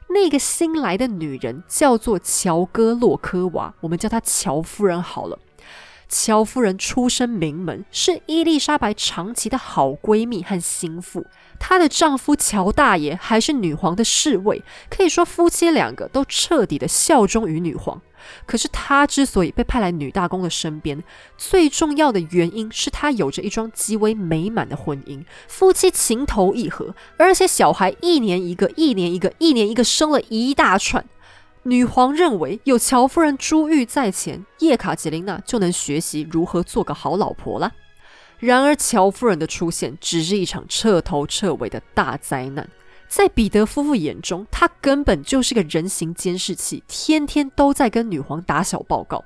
[0.10, 5.40] 那个新来的女人叫做乔戈洛科娃，我们叫她乔夫人好了。
[6.10, 11.28] 乔夫人出身名门，是伊丽莎白长期的好闺蜜和心腹。
[11.60, 18.02] 她的丈夫乔大爷还是女皇的侍卫，可以说夫妻两个都彻底的效忠于女皇。
[18.48, 21.04] 可是她之所以被派来女大公的身边，
[21.38, 31.06] 最重要的原因是她有着一桩极为美满的婚姻，夫妻情投意合，而且小孩一年一个，一年一个，一年一个，生了一大串。
[31.70, 37.72] 女皇认为有乔夫人珠玉在前，叶卡捷琳娜就能学习如何做个好老婆了。
[38.40, 42.68] 然而，乔夫人的出现只是一场彻头彻尾的大灾难。
[43.08, 49.24] 在彼得夫妇眼中，她根本就是个人形监视器，天天都在跟女皇打小报告。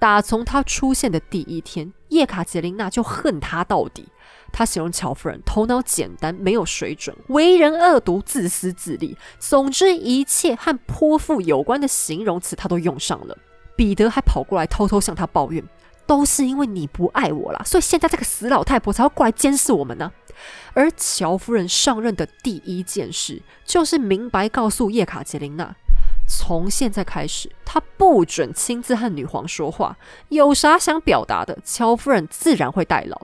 [0.00, 4.08] 打从她出现的第一天，叶卡捷琳娜就恨她到底。
[4.52, 13.36] 他形容乔夫人头脑简单、没有水准、为人恶毒、自私自利，总之一切和泼妇有关的形容词他都用上了。
[13.76, 15.62] 彼得还跑过来偷偷向他抱怨
[16.04, 20.10] ：“都是因为你不爱我啦，所以现在这个死老太婆才会过来监视我们呢。”
[20.74, 25.74] 而乔夫人上任的第一件事，就是明白告诉叶卡捷琳娜：
[26.28, 29.96] 从现在开始，她不准亲自和女皇说话，
[30.28, 33.20] 有啥想表达的，乔夫人自然会代劳。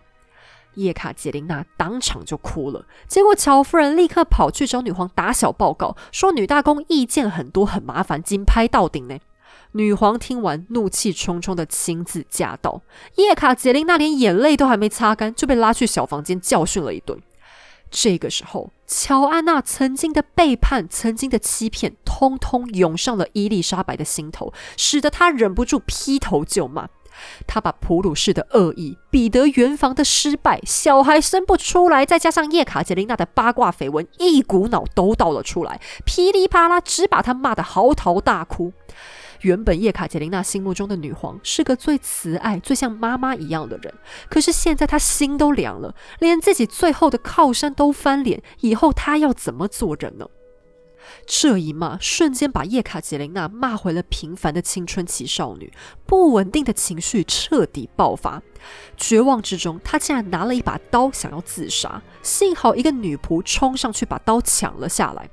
[0.75, 9.19] 叶卡捷琳娜当场就哭了，结果乔夫人立刻跑去找女皇打小报告，说女大公意见很多，很麻烦，金拍到顶呢。
[9.73, 12.83] 女皇听完，怒气冲冲的亲自驾到，
[13.17, 17.21] 叶卡捷琳娜连眼泪都还没擦干，就被拉去小房间教训了一顿。
[17.91, 26.89] 这个时候，乔安娜曾经的背叛、曾经的欺骗，通通涌上了伊丽莎白的心头，使得她忍不住劈头就骂。
[27.47, 38.73] 他把普鲁士的恶意、彼得圆房的失败、小孩生不出来，再加上叶卡捷琳娜的八卦绯闻，一股脑都倒了出来，噼里啪啦，只把他骂得嚎啕大哭。
[39.41, 43.93] 原本叶卡捷琳娜心目中的女皇是个最慈爱、最像妈妈一样的人，
[44.31, 50.27] 可是现在她心都凉了，连自己最后的靠山都翻脸，以后她要怎么做人呢？
[51.27, 55.73] 这一骂瞬间把叶卡捷琳娜骂回了平凡的青春期少女，
[56.07, 58.43] 不稳定的情绪彻底爆发，
[58.97, 65.29] 绝望之中，她竟然拿了一把刀想要自杀，幸好一个女仆冲上去把刀抢了下来。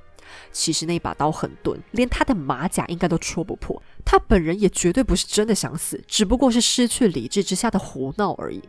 [0.54, 8.62] 其实那把刀很钝，连她的马甲应该都戳不破，她本人也绝对不是真的想死，只不过是失去理智之下的胡闹而已。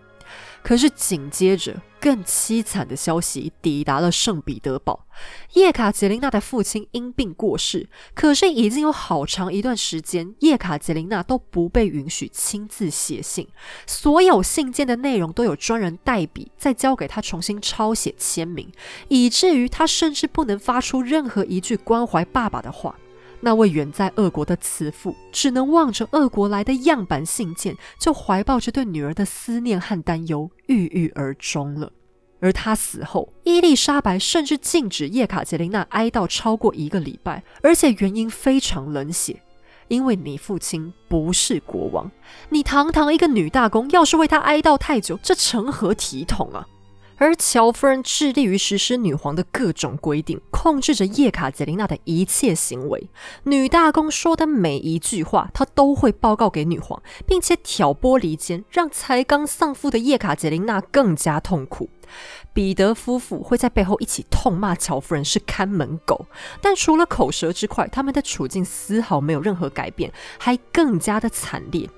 [0.63, 5.07] 可是紧接着，更凄惨的消息抵达了圣彼得堡。
[5.55, 13.49] 叶卡捷琳娜的父亲因病过世，可是已经有好长一段时间，叶卡捷琳娜都不被允许亲自写信，
[13.87, 18.71] 所有信件的内容都有专人代笔，再交给他重新抄写签名，
[19.09, 22.97] 以至于他甚至不能发出任何一句关怀爸爸的话。
[23.45, 31.93] 那位远在俄国的慈父，只能望着俄国来的样板信件，就怀抱着对女儿的思念和担忧，郁郁而终了。
[32.41, 39.43] 而他死后，伊丽莎白甚至禁止叶卡捷琳娜哀悼超过一个礼拜，而且原因非常冷血，
[39.89, 42.11] 因为你父亲不是国王，
[42.49, 46.67] 你堂堂一个女大公，要是为他哀悼太久，这成何体统啊！
[47.23, 53.09] 而乔夫人致力于实施女皇的各种规定，控制着叶卡捷琳娜的一切行为。
[53.45, 61.89] 女大公说的每一句话，她都会报告给女皇，并且挑拨离间，让才刚丧夫的叶卡捷琳娜更加痛苦。
[62.53, 66.27] 彼得夫妇会在背后一起痛骂乔夫人是看门狗，
[66.61, 71.89] 但除了口舌之快，他们的处境丝毫没有任何改变，还更加的惨烈。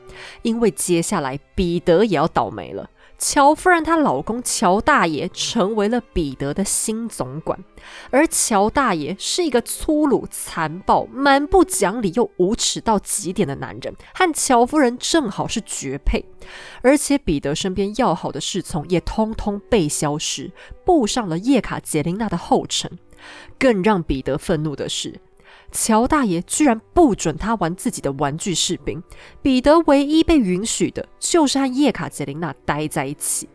[0.43, 2.91] 因为接下来彼得也要倒霉了。
[3.27, 7.59] 乔夫人她老公乔大爷成为了彼得的新总管，
[8.11, 16.23] 而乔大爷是一个粗鲁、残暴、蛮不讲理又无耻到极点的男人，和乔夫人正好是绝配。
[16.83, 20.53] 而且彼得身边要好的侍从也通通被消失，
[20.85, 22.99] 步上了叶卡捷琳娜的后尘。
[23.59, 25.19] 更让彼得愤怒的是。
[25.77, 29.03] 乔大爷居然不准他玩自己的玩具士兵，
[29.43, 33.49] 彼得唯一被允许的就是和叶卡捷琳娜待在一起。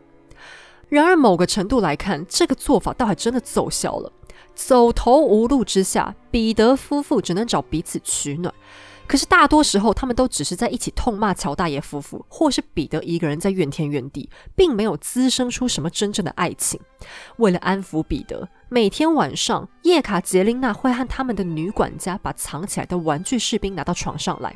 [0.90, 4.12] 然而，某个程度来看，这个做法倒还真的奏效了。
[4.54, 8.54] 走投无路之下，彼得夫妇只能找彼此取暖。
[9.10, 16.80] 可是大多时候，他们都只是在一起痛骂乔大爷夫妇，或是彼得一个人在怨天怨地，并没有滋生出什么真正的爱情。
[17.38, 24.56] 为了安抚彼得，每天晚上，叶卡捷琳娜会和他们的女管家把藏起来的玩具士兵拿到床上来，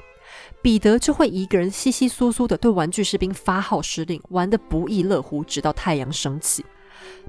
[0.61, 6.63] 彼得就会一个人稀稀疏疏的对玩具士兵发号施令，玩得不亦乐乎，直到太阳升起。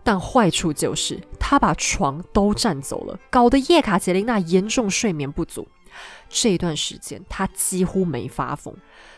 [0.02, 5.66] 但坏处就是他把床都占走了，搞得叶卡捷琳娜严重睡眠不足。
[6.34, 8.74] 这段时间，他几乎没发疯。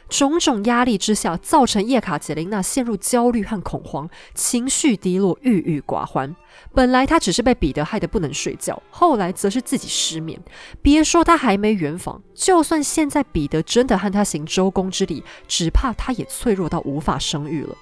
[0.08, 6.36] 种种压力之下，造成叶卡捷琳娜陷入焦虑和恐慌，情绪低落，郁郁寡欢。
[6.74, 10.40] 本来她只是被彼得害得不能睡觉，后来则是自己失眠。
[10.82, 17.74] 别说她还没圆房，就算现在彼得真的和她行周公之礼，只怕她也脆弱到无法生育了。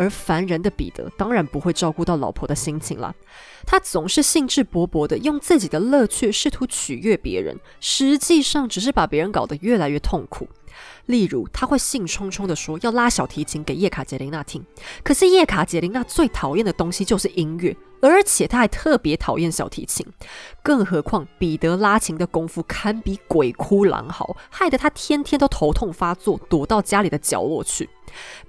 [0.00, 3.14] 而烦人的彼得当然不会照顾到老婆的心情了，
[3.66, 10.48] 他总是兴致勃勃的用自己的乐趣试图取悦别人，实际上只是把别人搞得越来越痛苦。
[11.10, 14.64] 例如，他会兴冲冲的说要拉小提琴给叶卡捷琳娜听，
[15.02, 20.06] 可是叶卡捷琳娜最讨厌的东西就是音乐，而且他还特别讨厌小提琴。
[20.62, 27.90] 更何况彼得拉琴的功夫堪比鬼哭狼嚎，害得他天天都头痛发作，躲到家里的角落去。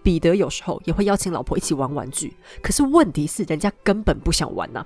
[0.02, 4.86] 彼得有时候也会邀请老婆一起玩玩具，可是问题是人家根本不想玩呐。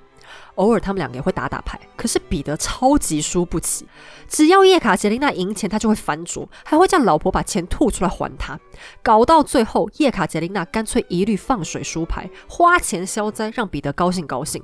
[0.56, 3.86] 偶尔他们两个也会打打牌，可是彼得超级输不起。
[4.28, 8.58] 只要叶卡捷琳娜赢钱，他就会翻桌，还会叫老婆把钱吐出来还他。
[9.02, 14.62] 搞到最后，叶卡捷琳娜干脆一律放水输牌，花钱消灾，让彼得高兴高兴。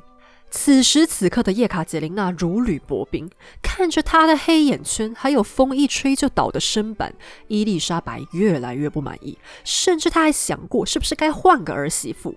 [0.54, 3.30] 此时此刻的叶卡捷琳娜如履薄冰，
[3.62, 7.14] 看着她的黑眼圈，还有风一吹就倒的身板，
[7.48, 12.34] 伊丽莎白越来越不满意，甚至她还想过是不是该换个儿媳妇。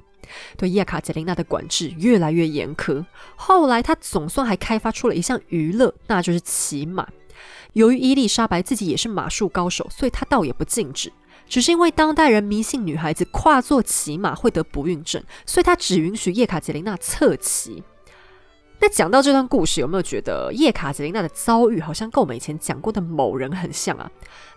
[0.57, 3.05] 对叶卡捷琳娜的管制越来越严苛。
[3.36, 7.07] 后来，她总算还开发出了一项娱乐，那就是骑马。
[7.73, 11.11] 由于伊丽莎白自己也是马术高手，所以她倒也不禁止，
[11.47, 17.84] 只是因为当代人迷信女孩子跨坐骑马会得不孕症，所以她只允许叶卡捷琳娜侧骑。
[18.86, 24.07] 那讲到这段故事，有没有觉得叶卡捷琳娜的遭遇好像跟我们以前讲过的某人很像啊？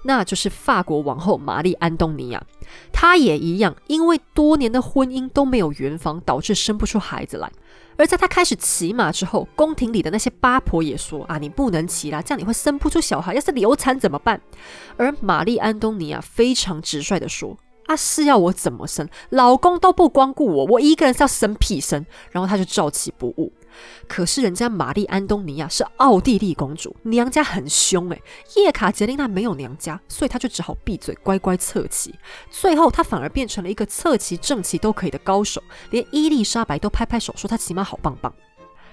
[0.03, 2.43] 那就是法国王后玛丽安东尼娅，
[2.93, 7.51] 她也一样，因为多年的婚姻都没有圆房，导致生不出孩子来。
[7.97, 14.39] 而在她开始骑马之后，宫廷里的那些八婆也说啊，你不能骑啦，这样你会生不出小孩，要是流产怎么办？
[14.99, 17.57] 而玛丽安东尼娅非常直率的说。
[17.89, 19.09] 啊，是要我怎么生？
[19.31, 22.05] 老公都不光顾我，我一个人是要生屁生？
[22.31, 23.53] 然后他就照起不误。
[24.07, 28.23] 可是人家玛丽安东尼娅是奥地利公主，娘家很凶诶。
[28.57, 32.15] 叶卡捷琳娜没有娘家，所以她就只好闭嘴，乖乖侧骑。
[32.51, 38.33] 最后她反而变成了一个侧骑、正骑都可以的高手，连伊丽莎白都拍拍手说她骑马好棒棒。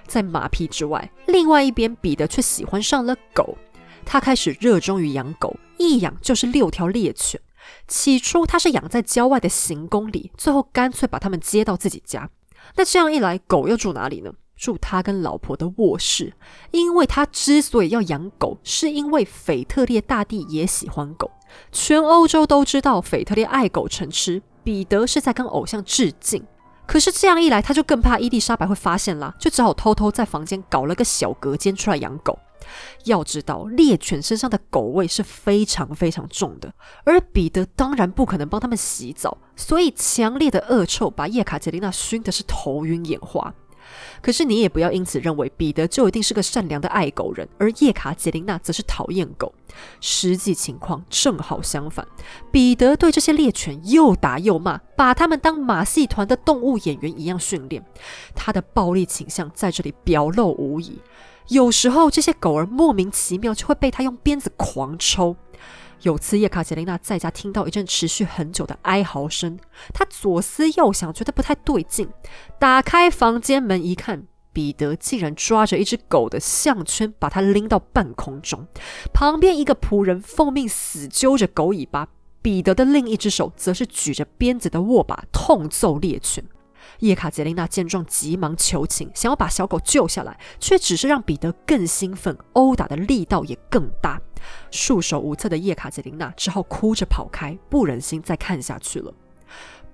[0.08, 3.58] 在马匹之外，另外一边彼得却喜欢上了狗，
[4.06, 7.42] 他开始热衷于养狗，一养就是六条猎犬。
[7.88, 12.30] 起初他是养在郊外的行宫里，最后干脆把他们接到自己家。
[12.76, 14.32] 那这样一来，狗又住哪里呢？
[14.56, 16.34] 住他跟老婆的卧室。
[16.72, 21.30] 因为他之所以要养狗，是因为腓特烈大帝也喜欢狗。
[21.72, 26.44] 全欧洲都知道腓特烈爱狗成痴，彼得是在跟偶像致敬。
[26.88, 32.40] 可是这样一来，他就更怕伊丽莎白会发现啦，就只好偷偷在房间搞了个小隔间出来养狗。
[33.06, 43.54] 要知道，猎犬身上的狗味是非常非常重的，而彼得当然不可能帮他们洗澡，所以强烈的恶臭把叶卡捷琳娜熏的是头晕眼花。
[44.20, 49.54] 可是你也不要因此认为彼得就一定是个善良的爱狗人，而叶卡捷琳娜则是讨厌狗。
[50.02, 52.08] 实际情况正好相反，
[52.52, 57.86] 彼得对这些猎犬又打又骂，把他们当马戏团的动物演员一样训练。
[58.34, 61.00] 他的暴力倾向在这里表露无遗。
[61.50, 65.36] 有时候这些狗儿莫名其妙就会被他用鞭子狂抽。
[66.02, 69.58] 有次叶卡捷琳娜在家听到一阵持续很久的哀嚎声，
[69.94, 72.10] 她左思右想，觉得不太对劲，
[72.60, 78.68] 打开房间门一看，彼得竟然抓着一只狗的项圈，把它拎到半空中，
[79.14, 82.10] 旁边一个仆人奉命死揪着狗尾巴，
[82.42, 86.44] 彼得的另一只手则是举着鞭子的握把，痛揍猎犬。
[87.00, 94.22] 叶卡捷琳娜见状，急忙求情，想要把小狗救下来，却只是让彼得更兴奋，殴打的力道也更大。
[94.70, 99.14] 束手无策的叶卡捷琳娜只好哭着跑开，不忍心再看下去了。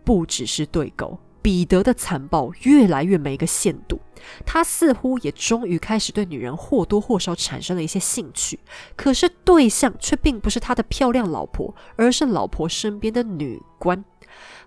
[0.04, 4.00] 不只是对狗，彼得的残暴越来越没个限度。
[4.46, 8.60] 他似乎也终于开始对女人或多或少产生了一些兴趣，
[8.96, 14.04] 可是对象却并不是他的漂亮老婆，而是老婆身边的女官。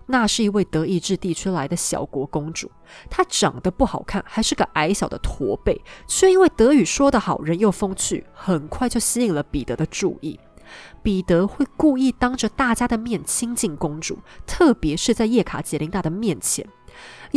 [0.07, 2.69] 那是一位德意志地区来的小国公主，
[3.09, 10.39] 她长得不好看，还是个矮小的驼背，却因为德语说得好，人又风趣，很快就吸引了彼得的注意。
[11.03, 16.67] 彼得会故意当着大家的面亲近公主，特别是在叶卡捷琳娜的面前。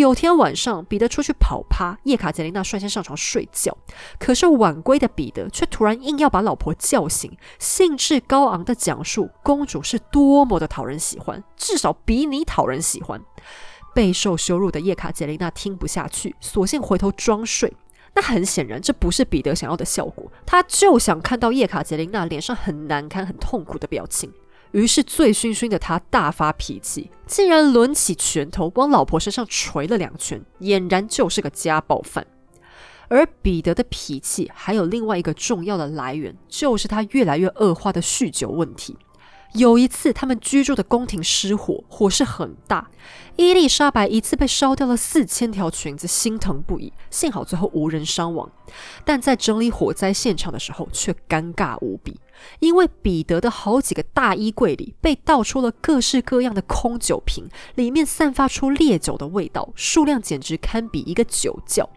[0.01, 3.77] 有天晚上，彼得出去跑趴，叶卡捷琳娜率先上床睡觉。
[4.19, 13.21] 可是晚归的彼得却突然硬要把老婆叫醒，兴致高昂地讲述公主是多么的讨人喜欢，至少比你讨人喜欢。
[13.95, 17.73] 备受羞辱的叶卡捷琳娜听不下去，索性回头装睡。
[18.15, 24.33] 那很显然，这不是彼得想要的效果，他就想看到叶卡捷琳娜脸上很难堪、很痛苦的表情。
[24.73, 32.27] 于是，醉醺醺的他大发脾气，竟然抡起拳头往老婆身上捶了两拳，俨然就是个家暴犯。
[33.09, 38.97] 而彼得的脾气还有另外一个重要的来源，就是他越来越恶化的酗酒问题。
[39.55, 42.91] 有一次，他们居住的宫廷失火，火势很大。
[43.37, 46.93] 伊丽莎白一次被烧掉了四千条裙子，心疼不已。
[47.09, 48.51] 幸好最后无人伤亡，
[49.05, 52.21] 但在整理火灾现场的时候却尴尬无比，
[52.59, 61.89] 因为彼得的好几个大衣柜里被倒出了各式各样的空酒瓶，里面散发出烈酒的味道，数量简直堪比一个酒窖。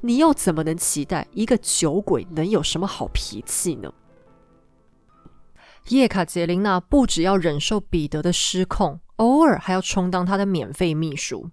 [0.00, 3.92] 你又怎么能期待一个酒鬼能有什么好脾气呢？
[5.88, 11.50] 叶卡捷琳娜不只要忍受彼得的失控，偶尔还要充当他的免费秘书。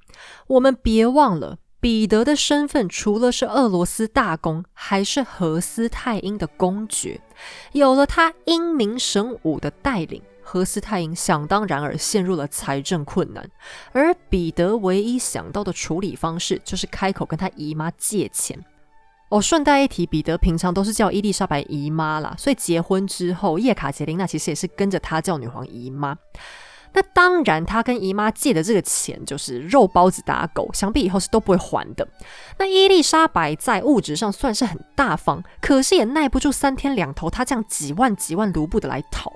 [0.48, 7.22] 我们别忘了，彼得的身份除了是俄罗斯大公，还是荷斯泰因的公爵。
[7.72, 13.50] 有了他英明神武的带领，荷斯泰因想当然而陷入了财政困难。
[13.94, 18.64] 而彼得唯一想到的处理方式，就是开口跟他姨妈借钱。
[19.30, 26.16] 哦，顺带一提，彼得平常都是叫伊丽莎白姨妈啦，所以结婚之后，叶卡捷琳娜其实也是跟着他叫女皇姨妈。
[26.94, 32.08] 那当然，他跟姨妈借的这个钱就是肉包子打狗，想必以后是都不会还的。
[32.58, 39.34] 那伊丽莎白在物质上算是很大方，可是也耐不住三天两头他这样几万几万卢布的来讨。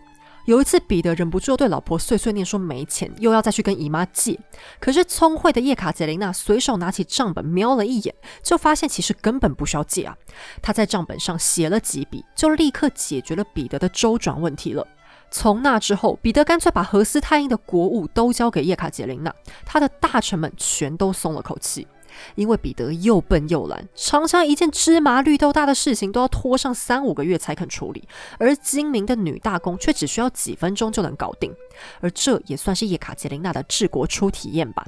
[0.49, 4.39] 有一次，彼得忍不住对老婆碎碎念说没钱，又要再去跟姨妈借。
[4.79, 10.17] 可是聪慧的叶卡捷琳娜随手拿起账本瞄了一眼，就发现其实根本不需要借啊。
[10.59, 14.87] 她在账本上写了几笔，就立刻解决了彼得的周转问题了。
[15.29, 19.31] 从那之后，彼得干脆把荷斯泰因的国务都交给叶卡捷琳娜，
[19.63, 21.87] 他的大臣们全都松了口气。
[22.35, 28.07] 因为彼得又笨又懒，常常一件芝麻绿豆大的事情都要拖上三五个月才肯处理，
[28.37, 31.53] 而精明的女大公却只需要几分钟就能搞定。
[32.01, 34.85] 而这也算是叶卡捷琳娜的治国初体验吧。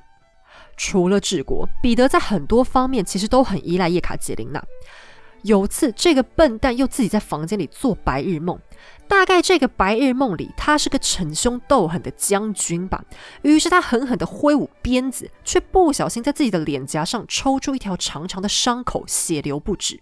[0.78, 4.64] 除了治国，彼得在很多方面其实都很依赖叶卡捷琳娜。
[5.44, 8.60] 有次，这个笨蛋又自己在房间里做白日梦。
[9.12, 13.04] 大概这个白日梦里，他是个逞凶斗狠的将军吧。
[13.42, 20.02] 于是他狠狠地挥舞鞭子，却不小心在自己的脸颊上抽出一条长长的伤口，血流不止。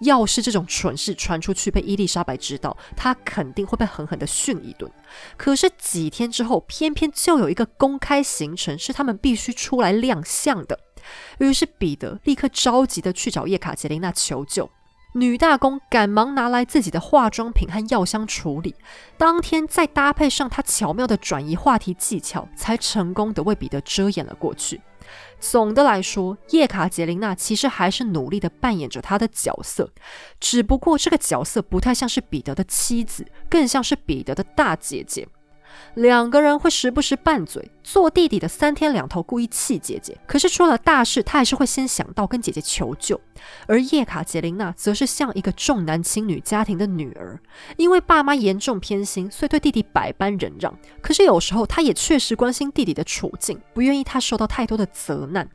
[0.00, 4.92] 要是这种蠢事传出去被伊丽莎白知道，他肯定会被狠狠地训一顿。
[5.38, 10.78] 可是几天之后，偏偏就有一个公开行程是他们必须出来亮相的。
[11.38, 14.70] 于是彼得立刻着急地去找叶卡捷琳娜求救。
[15.14, 18.74] 女大公赶忙拿来自己的化妆品和药箱处理，
[19.18, 24.80] 当天再搭配上她巧妙的转移话题技巧，才成功的为彼得遮掩了过去。
[25.38, 29.90] 总的来说，叶卡捷琳娜其实还是努力的扮演着她的角色，
[30.40, 35.28] 只不过这个角色不太像是彼得的妻子，更像是彼得的大姐姐。
[35.94, 43.20] 两个人会时不时拌嘴，做弟弟的三天两头故意气姐姐，可是出了大事，他还是会先想到跟姐姐求救。
[43.66, 47.38] 而叶卡捷琳娜则是像一个重男轻女家庭的女儿，
[47.76, 50.74] 因为爸妈严重偏心，所以对弟弟百般忍让。
[51.00, 55.48] 可是有时候，她也确实关心弟弟的处境，不愿意他受到太多的责难。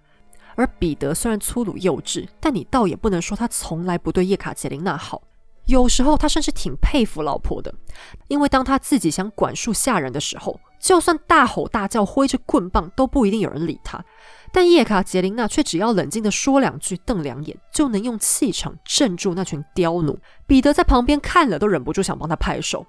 [0.55, 5.22] 而彼得虽然粗鲁幼稚，但你倒也不能说他从来不对叶卡捷琳娜好。
[5.68, 7.74] 有时候他甚至挺佩服老婆的，
[8.28, 14.03] 因为当他自己想管束下人的时候，就算大吼大叫、挥着棍棒，都不一定有人理他。
[14.53, 20.18] 但叶卡捷琳娜却只要冷静的说两句、瞪两眼，就能用气场镇住那群刁奴。
[20.47, 22.86] 彼得在旁边看了都忍不住想帮他拍手。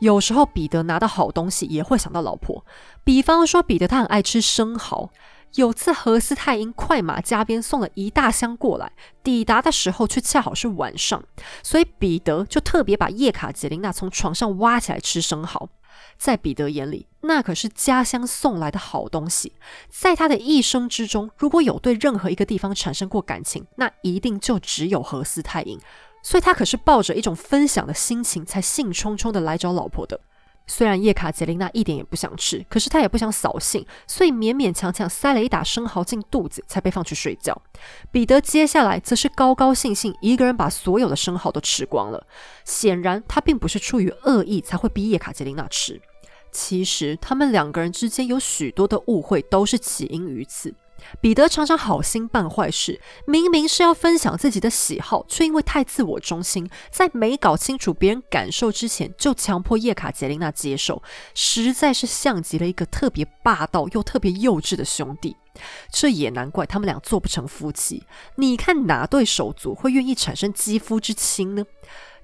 [0.00, 2.62] 有时候彼得拿到好东西也会想到老婆，
[3.04, 5.10] 比方说彼得他很爱吃生蚝。
[5.54, 8.92] 有次何斯泰因快马加鞭送了一大箱过来，
[9.22, 11.22] 抵达的时候却恰好是晚上，
[11.62, 15.68] 所以彼得就特别把叶卡捷琳娜从床上挖起来吃生蚝。
[16.16, 19.52] 在彼得眼里，那可是家乡送来的好东西。
[19.88, 25.78] 在他的一生之中，如果有对任何一个地方产生过感情，那一定就只有何斯泰因。
[26.22, 30.20] 所以他可是抱着一种分享的心情，才兴冲冲的来找老婆的。
[30.68, 37.60] 虽然叶卡捷琳娜一点也不想吃，可是她也不想扫兴，所以勉勉强强塞了一打生蚝进肚子，才被放去睡觉。
[38.12, 42.26] 彼得接下来则是高高兴兴一个人把所有的生蚝都吃光了。
[42.64, 46.00] 显然，他并不是出于恶意才会逼叶卡捷琳娜吃。
[46.52, 50.74] 其实，他们两个人之间有许多的误会，都是起因于此。
[51.20, 61.02] 彼得常常好心办坏事，明明是要分享自己的喜好，却因为太自我中心，在没搞清楚别人感受之前，就强迫叶卡捷琳娜接受，
[61.34, 65.36] 实在是像极了一个特别霸道又特别幼稚的兄弟。
[65.90, 68.04] 这也难怪他们俩做不成夫妻。
[68.36, 71.64] 你看哪对手足会愿意产生肌肤之亲呢？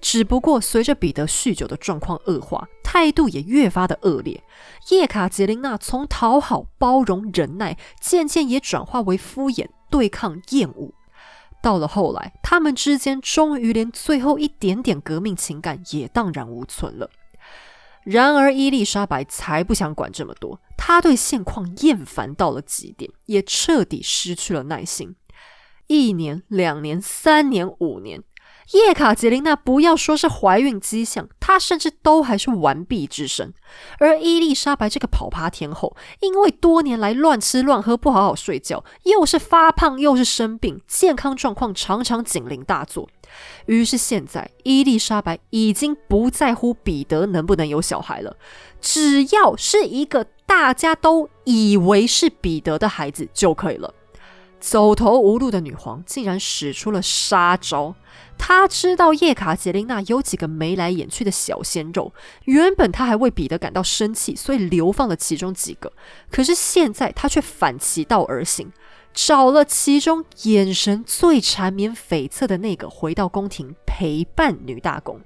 [0.05, 4.45] 只不过随着彼得酗酒的状况恶化，态度也越发的恶劣。
[4.91, 10.93] 叶卡捷琳娜从讨好、包容、忍耐，渐渐也转化为敷衍、对抗、厌恶。
[11.63, 17.09] 到了后来，他们之间终于连最后一点点革命情感也荡然无存了。
[18.03, 25.17] 然而伊丽莎白才不想管这么多，她对现况厌烦到了极点，也彻底失去了耐心。
[25.87, 28.23] 一年、两年、三年、五年。
[28.73, 33.53] 叶卡捷琳娜不要说是怀孕迹象，她甚至都还是完璧之身。
[33.99, 43.09] 而伊丽莎白这个跑趴天后，因为多年来乱吃乱喝，不好好睡觉，又是发胖又是生病，健康状况常常警铃大作。
[43.67, 48.37] 于是现在，伊丽莎白已经不在乎彼得能不能有小孩了，
[48.81, 53.93] 只要是一个大家都以为是彼得的孩子就可以了。
[54.67, 57.95] 走投无路的女皇竟然使出了杀招。
[58.39, 65.93] 她知道叶卡捷琳娜有几个眉来眼去的小鲜肉，原本她还为彼得感到生气，所以流放了其中几个。
[66.31, 68.73] 可是现在她却反其道而行，
[69.13, 75.21] 找了其中眼神最缠绵悱恻的那个回到宫廷陪伴女大公。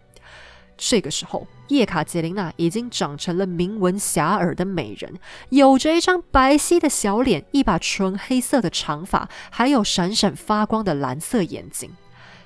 [0.78, 5.12] 这个时候，叶卡捷琳娜已经长成了名闻遐迩的美人，
[5.50, 11.90] 有着一张白皙的小脸，一把纯黑色的长发，还有闪闪发光的蓝色眼睛。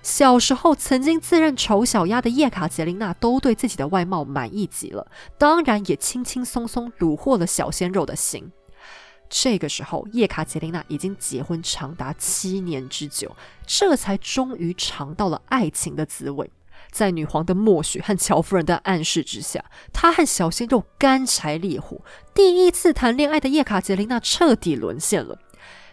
[0.02, 5.06] 小时候曾经自认丑小鸭的叶卡捷琳娜，都对自己的外貌满意极了，
[5.38, 8.50] 当然也轻轻松松虏获了小鲜肉的心。
[9.28, 16.50] 这个时候，叶卡捷琳娜已经结婚长达七年之久，这才终于尝到了爱情的滋味。
[16.92, 22.02] 在女皇的默许和乔夫人的暗示之下，她和小鲜肉干柴烈火。
[22.34, 25.38] 第一次谈恋爱的叶卡捷琳娜彻底沦陷了。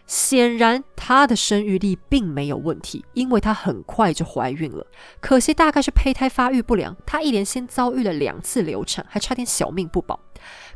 [0.05, 4.85] 显然，她的生育力并没有问题，因为她很快就怀孕了。
[5.21, 10.19] 可惜，大概是胚胎发育不良，她一连先遭遇了两次流产，还差点小命不保。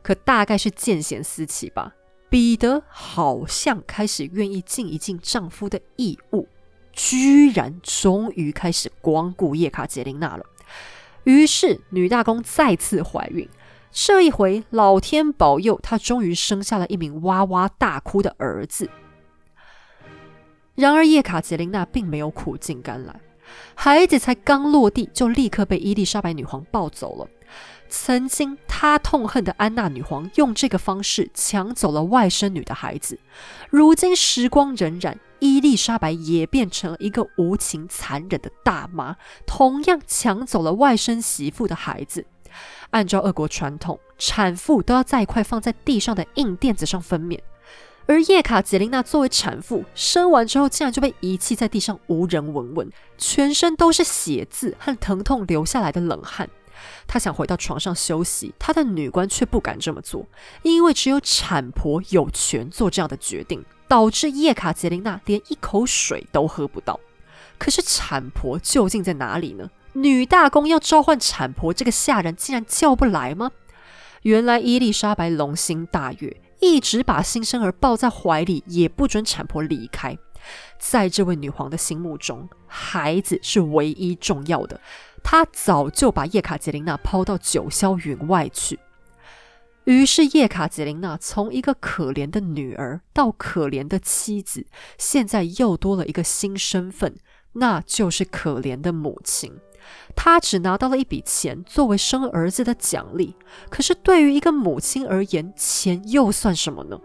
[0.03, 1.93] 可大概是见贤思齐吧，
[2.29, 6.47] 彼得好像开始愿意尽一尽丈夫的义务。
[6.93, 10.45] 居然终于开始光顾叶卡捷琳娜了。
[11.25, 13.49] 于是女大公再次怀孕，
[13.91, 18.89] 这一回老天保佑，她终于生下了一名哇哇大哭的儿子。
[20.75, 23.21] 然而叶卡捷琳娜并没有苦尽甘来，
[23.75, 27.27] 孩子才刚落地，就立刻被伊丽莎白女皇抱走了。
[27.87, 33.19] 曾经她痛恨的安娜女皇用这个方式抢走了外甥女的孩子，
[33.69, 35.15] 如今时光荏苒。
[35.43, 42.25] 伊丽莎白也变成了一个无情残忍的大妈，同样抢走了外甥媳妇的孩子。
[42.91, 47.41] 按照俄国传统，产妇都要在一块放在地上的硬垫子上分娩，
[48.05, 56.49] 而叶卡捷琳娜作为产妇，生完之后竟然就被遗弃在地上，无人闻闻，全身都是血渍和疼痛流下来的冷汗。
[57.05, 60.25] 她想回到床上休息，她的女官却不敢这么做，
[60.61, 63.65] 因为只有产婆有权做这样的决定。
[63.87, 66.99] 导致叶卡捷琳娜连一口水都喝不到。
[67.57, 69.69] 可是产婆究竟在哪里呢？
[69.93, 73.51] 女大公要召唤产婆，这个下人竟然叫不来吗？
[74.23, 80.17] 原来伊丽莎白龙心大悦，一直把新生儿抱在怀里，也不准产婆离开。
[80.79, 84.81] 在这位女皇的心目中，孩子是唯一重要的。
[85.23, 88.79] 她早就把叶卡捷琳娜抛到九霄云外去。
[89.85, 94.65] 于是叶卡捷琳娜从一个可怜的女儿到可怜的妻子，
[94.97, 97.15] 现在又多了一个新身份，
[97.53, 99.53] 那就是可怜的母亲。
[100.15, 103.35] 她只拿到了一笔钱作为生儿子的奖励，
[103.69, 106.97] 可是对于一个母亲而言，钱又算什么呢？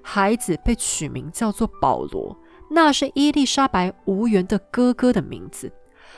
[0.00, 2.38] 孩子被取名叫做保罗，
[2.70, 5.70] 那是伊丽莎白无缘的哥哥的名字。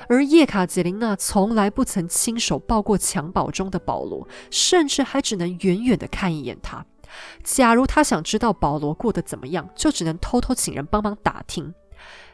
[0.08, 6.84] 而叶卡捷琳娜从来不曾亲手抱过襁褓中的保罗，甚至还只能远远的看一眼他。
[7.42, 11.74] 假如她想知道保罗过得怎么样，就只能偷偷请人帮忙打听。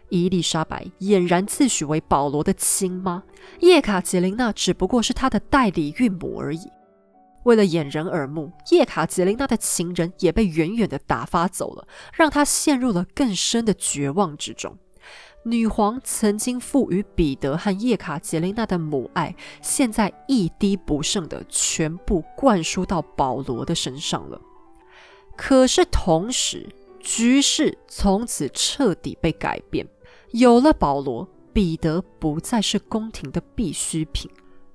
[0.08, 3.22] 伊丽莎白俨然自诩为保罗的亲妈，
[3.60, 6.70] 叶卡捷琳娜只不过是她的代理孕母而已。
[7.44, 14.76] 为了掩人耳目，叶卡捷琳娜的情人也被远远的打发走了，让她陷入了更深的绝望之中。
[15.44, 24.40] 女皇曾经赋予彼得和叶卡捷琳娜的母爱，现在一滴不剩的全部灌输到保罗的身上了。
[25.36, 26.68] 可是同时，
[27.00, 29.86] 局势从此彻底被改变。
[30.30, 34.30] 有了保罗，彼得不再是宫廷的必需品。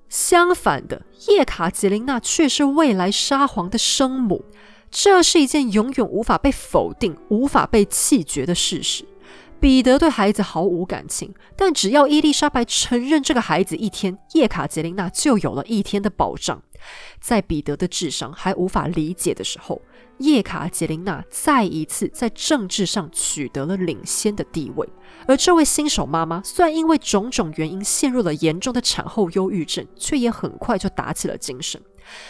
[0.10, 4.44] 相反的，叶卡捷琳娜却是未来沙皇的生母。
[4.92, 9.06] 这是一件永远无法被否定、无法被弃绝的事实。
[9.60, 16.62] 彼得对孩子毫无感情，但只要伊丽莎白承认这个孩子一天，叶卡捷琳娜就有了一天的保障。
[17.20, 19.82] 在彼得的智商还无法理解的时候，
[20.20, 24.88] 叶卡捷琳娜再一次在政治上取得了领先的地位。
[25.26, 31.82] 而这位新手妈妈虽然因为种种原因陷入了严重的产后忧郁症，却也很快就打起了精神。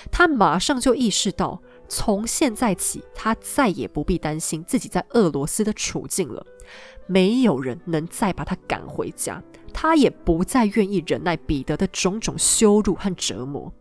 [0.10, 6.44] 她马上就意识到，从现在起，她再也不必担心自己在俄罗斯的处境了。
[7.08, 9.42] 没有人能再把他赶回家，
[9.74, 13.74] 他也不再愿意忍耐彼得的种种羞辱和折磨。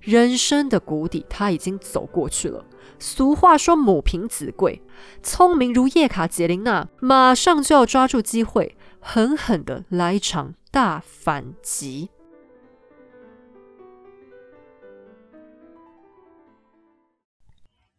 [0.00, 2.64] 人生的谷底他已经走过去了。
[3.00, 4.80] 俗话说“母凭子贵”，
[5.22, 12.10] 聪明如叶卡捷琳娜，马上就要抓住机会，狠狠的来一场大反击。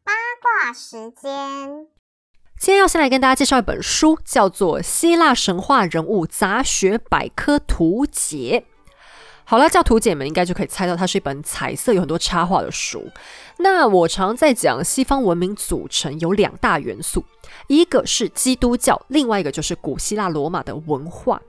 [0.04, 1.99] 八卦时间。
[2.60, 8.66] 今天要先来跟大家介绍一本书，叫做《希腊神话人物杂学百科图解》。
[9.46, 13.10] 好了，叫图解们应该就可以猜到，它是一本彩色、有很多插画的书。
[13.60, 17.24] 那我常在讲西方文明组成有两大元素，
[17.68, 21.42] 一个是基督教，另外一个就是古希腊罗马的文化。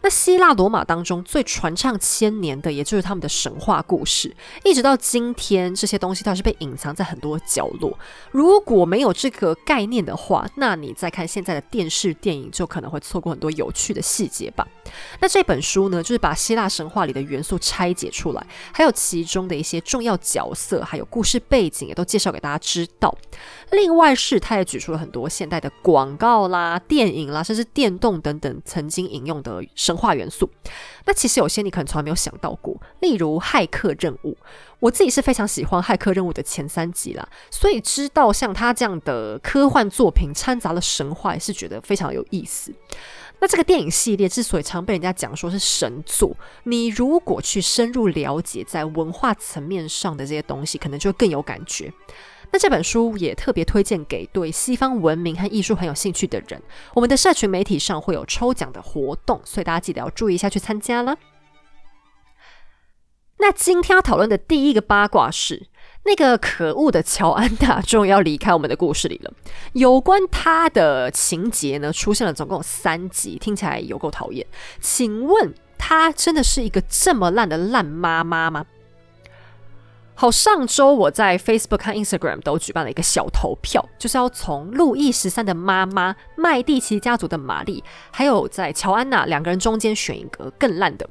[0.00, 4.34] 那希腊罗马当中最传唱千年的，也就是他们的神话故事，
[4.64, 7.96] 一直到今天，这些东西它是被隐藏在很多角落。
[8.30, 14.66] 如果没有这个概念的话，那你再看现在的电视电影，就可能会错过很多有趣的细节吧。
[15.20, 23.14] 那这本书呢，就是把希腊神话里的元素拆解出来，还有其中的一些重要角色，还有故事背景，也都介绍给大家知道。
[23.72, 29.62] 另外是，他也举出了很多现代的广告啦、电影啦，甚至电动等等曾经引用的。
[29.74, 30.50] 神话元素，
[31.06, 34.36] 那其实有些你可能从来没有想到过，例如骇客任务。
[34.80, 42.72] 我自己是非常喜欢骇客任务的前三集啦，所以知道像他这样的科幻作品掺杂了神话，也是觉得非常有意思。
[43.40, 51.92] 那这个电影系列之所以常被人家讲说是神作，你如果去深入了解在文化层面上的这些东西，可能就更有感觉。
[52.50, 56.62] 那这本书也特别推荐给对西方文明和艺术很有兴趣的人。
[56.94, 61.16] 我们的社群媒体上会有抽奖的活动，所以大家记得要注意一下去参加了。
[63.40, 65.68] 那今天要讨论的第一个八卦是，
[66.04, 69.32] 那个可恶的乔安娜终于要离开我们的故事里了。
[69.74, 74.44] 有关她的情节呢，出现了总共三集，听起来有够讨厌。
[74.80, 78.66] 请问她真的是一个这么烂的烂妈妈吗？
[80.20, 91.08] 好，上周我在 Facebook 和 Instagram 都举办了一个小投票，就是要从路易十三的妈妈麦蒂奇家族的玛丽，还有在乔安娜两个人中间选一个更烂的。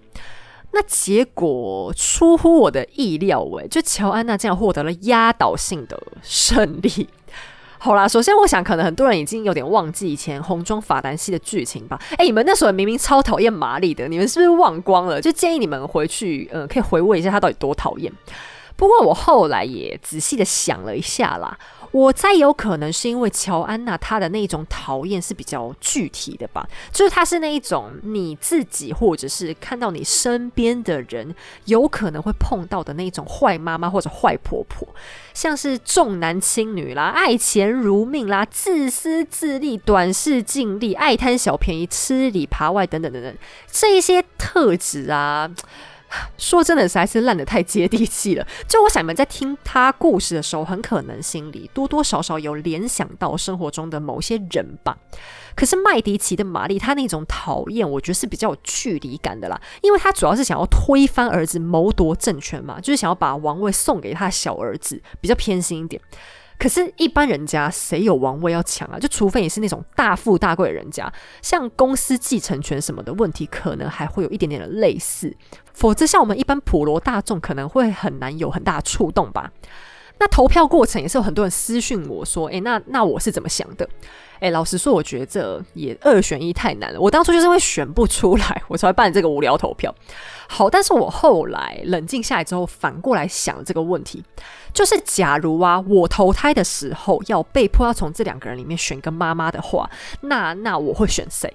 [0.73, 7.07] 那结果出乎我的意料，诶，就乔安娜竟然获得了压倒性的胜利。
[7.79, 11.97] 好啦，首先我想可能很多人已经有点忘记以前红妆法兰西的剧情吧。
[12.17, 15.21] 哎，你们那时候明明超讨厌玛丽的，你们是不是忘光了？
[15.21, 18.11] 就建议你们回去，呃，可以回味一下她到底多讨厌。
[18.77, 21.57] 不过我后来也仔细的想了一下啦，
[21.91, 34.87] 我再有可能是因为乔安娜她的那种讨厌是比较具体的吧，就是她是那一种你自己或者是看到你身边的人有可能会碰到的那种坏妈妈或者坏婆婆，
[35.33, 43.35] 像是重男轻女啦、爱钱如命啦、自私自利、短视尽力、爱贪小便宜、吃里扒外等等等等
[43.71, 45.49] 这一些特质啊。
[46.37, 48.47] 说真的，实在是烂的太接地气了。
[48.67, 54.97] 就我想你们在听他故事的时候，很可能心里多多少少有联想到生活中的某些人吧。
[55.55, 65.99] 可是麦迪奇的玛丽，她那种讨厌，我觉得是比较有距离感的啦，因为她主要是想要推翻儿子，谋夺政权嘛，就是想要把王位送给他小儿子，比较偏心一点。
[66.59, 68.97] 可是，一般人家谁有王位要抢啊？
[68.97, 75.35] 就除非你是那种大富大贵的人家，像公司继承权什么的问题，可能还会有一点点的类似。
[75.73, 79.51] 否则，像我们一般普罗大众，可能会很难有很大的触动吧。
[80.19, 83.87] 那投票过程也是有很多人私讯我说：“诶，那那我是怎么想的？”
[84.39, 86.99] 诶，老实说，我觉得这也二选一太难了。
[86.99, 89.93] 我当初就是因为选不出来，我才办这个无聊投票。
[90.47, 94.23] 好，但是我后来冷静下来之后，反过来想这个问题，
[94.73, 99.89] 就是假如啊，我投胎的时候要被迫要从这两个人里面选个妈妈的话，
[100.21, 101.53] 那那我会选谁？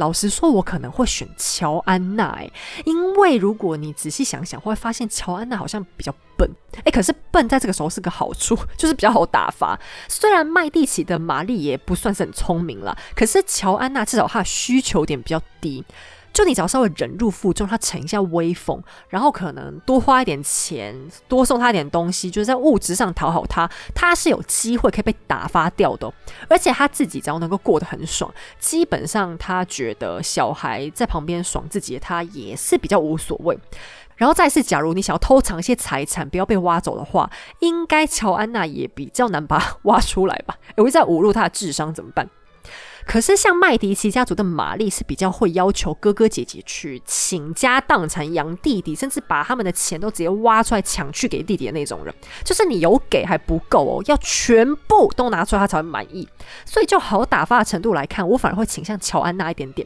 [0.00, 2.42] 老实说，我可能会选乔安娜，
[2.86, 6.50] 因为如果你仔细想想，会发现乔安娜好像比较笨，
[6.84, 9.78] 哎，可是笨在这个时候是个好处， 就是比较好打发。
[10.08, 15.84] 虽然麦蒂奇的玛丽也不算是很聪明了，可是乔安娜至少她的需求点比较低。
[16.32, 20.94] 就你只要稍微忍辱负重，他逞一下威风，然后可能多花一点钱，
[21.28, 26.12] 多送他一点东西，就是在物质上讨好他，他是有机会可以被打发掉的。
[26.48, 33.58] 而且他自己只要能够过得很爽，基本上他觉得小孩在旁边爽自己，他也是比较无所谓。
[34.16, 40.56] 然后再是，假如你想要偷藏一些财产，不要被挖走的话，应该乔安娜也比较难把挖出来吧？
[40.76, 42.28] 我会在侮辱他的智商怎么办？
[43.10, 52.14] 可是，像麦迪奇家族的玛丽是比较会要求哥哥姐姐去倾家荡产养弟弟，甚至把他们的钱都直接挖出来抢去给弟弟的那种人。
[52.44, 56.28] 就是你有给还不够哦，要全部都拿出来他才会满意。
[56.64, 59.84] 所以，就好打发的程度来看，我反而会倾向乔安娜一点点。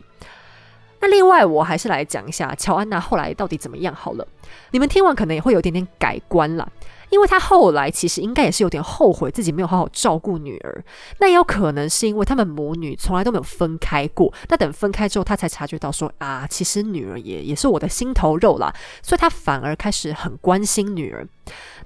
[1.00, 4.28] 那另外，我还是来讲一下乔安娜后来到底怎么样好了。
[4.72, 6.70] 你们听完可能也会有点点改观了。
[7.14, 10.84] 因为他后来其实应该也是有点后悔自己没有好好照顾女儿，
[11.20, 14.34] 那也有可能是因为他们母女从来都没有分开过。
[14.48, 21.24] 那等分开之后，他才察觉到说啊，其实女儿也也是我的心头肉啦，所以他反而开始很关心女儿。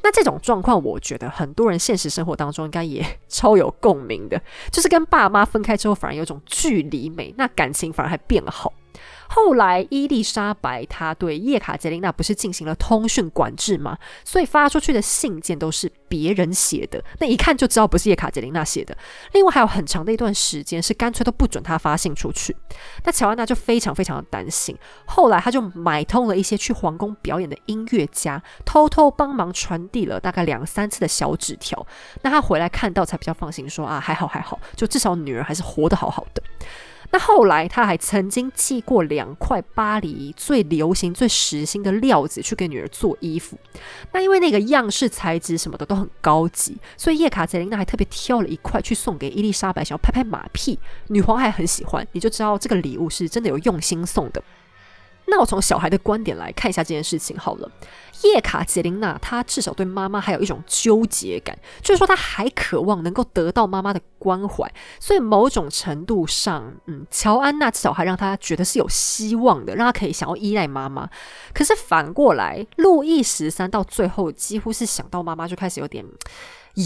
[0.03, 4.41] 那这种状况，我觉得很多人现实生活当中应该也 超有共鸣的，
[4.73, 8.73] 就是跟爸妈分开之后，反而有种距离美，那感情反而还变好。
[9.29, 13.97] 后来，伊丽莎白她对叶卡捷琳娜不是进行了通讯管制吗？
[14.25, 18.97] 所以发出去的信件都是别人写的，那一看就知道不是叶卡捷琳娜写的。
[19.33, 22.57] 另外，还有很长的一段时间是干脆都不准她发信出去。
[23.05, 24.77] 那乔安娜就非常非常的担心。
[25.07, 31.87] 后来，她就买通了一些去皇宫表演的音乐家，偷偷帮忙传递了大概两三次的小纸条。
[32.23, 36.43] 那她回来看到才比较放心，说啊，还好还好，就至少女儿还是活得好好的。
[37.11, 43.59] 那后来，他还曾经寄过两块巴黎最流行、最时兴的料子去给女儿做衣服。
[44.13, 50.79] 那因为那个样式、材质什么的都很高级，所以叶卡捷琳娜还特别挑了一块去送给伊丽莎白，想要拍拍马屁。
[51.07, 54.43] 女皇还很喜欢，你就知道这个礼物是真的有用心送的。
[55.31, 57.71] 那我从小孩的观点来看一下这件事情好了。
[58.23, 71.09] 叶卡捷琳娜她至少对妈妈还有一种纠结感，就是说她还渴望能够得到妈妈的关怀，所以某种程度上，嗯，乔安娜至少还让她觉得是有希望的，让她可以想要依赖妈妈。
[71.53, 76.05] 可是反过来，路易十三到最后几乎是想到妈妈就开始有点。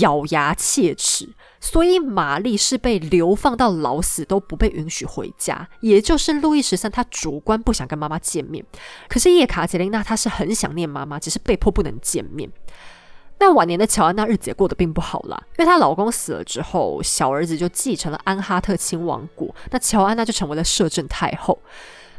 [0.00, 1.28] 咬牙切齿，
[1.60, 8.64] 所以玛丽是被流放到老死都不被允许回家，也就是路易十三他主观不想跟妈妈见面。
[9.06, 12.50] 可是叶卡捷琳娜她是很想念妈妈，只是被迫不能见面。
[13.38, 21.58] 那晚年的乔安娜日子也过得并不好啦，因为她老公死了之后，小儿子就继承了安哈特亲王国，那乔安娜就成为了摄政太后。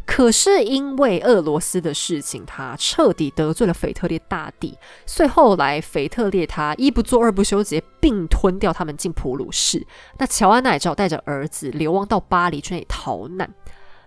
[0.05, 9.87] 可是因为俄罗斯的事情，他彻底得罪了腓特烈大帝，所以后来腓特烈他一不做二不休，直接并吞掉他们进普鲁士。
[10.17, 13.49] 那乔安娜也只好带着儿子流亡到巴黎去那里逃难。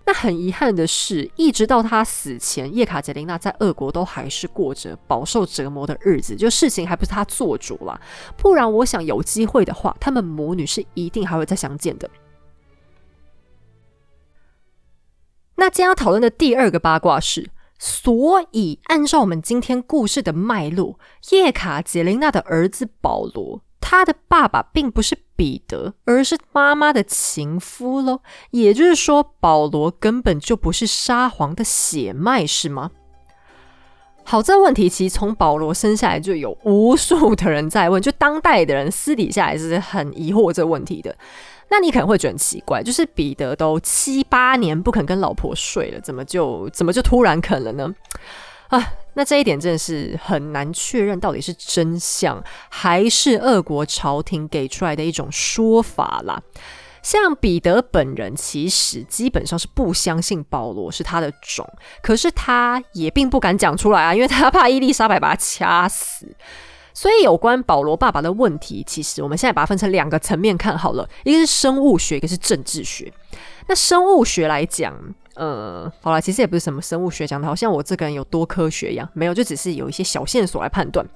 [0.09, 8.01] 那很遗憾的是，一直到他死前，叶卡捷琳娜在俄国都还是过着饱受折磨的日子，就事情还不是他做主了。
[8.37, 12.09] 不然，我想有机会的话，他们母女是一定还会再相见的。
[15.57, 21.01] 那今天要讨论的第二个八卦是，所以按照我们今天故事的脉络，
[21.33, 28.19] 叶卡捷琳娜的儿子保罗，他的爸爸并不是彼得，而是妈妈的情夫喽。
[28.51, 32.91] 也就是说，保罗根本就不是沙皇的血脉，是吗？
[34.25, 41.17] 好，这问题其实从保罗生下来就有无数的人在问，就当代的人私底下也是很疑惑这问题的。
[41.71, 47.95] 那你可能会觉得很奇怪，就是彼得都七八年不肯跟老婆睡了，怎么就怎么就突然肯了呢？
[48.67, 48.85] 啊，
[49.17, 56.41] 那这一点真的是很难确认到底是真相还是俄国朝廷给出来的一种说法啦。
[57.03, 61.67] 像彼得本人其实基本上是不相信保罗是他的种，
[62.03, 66.37] 可是他也并不敢讲出来啊，因为他怕伊丽莎白把他掐死。
[66.93, 73.13] 所以有关保罗爸爸的问题，其实我们现在把它分成两个层面看好了，一个是生物学，一个是政治学。
[73.69, 74.95] 那生物学来讲，
[75.37, 81.07] 呃，好了，其实也不是什么生物学讲的，好像我这个人有多科学一样，没有，就只是有一些小线索来判断。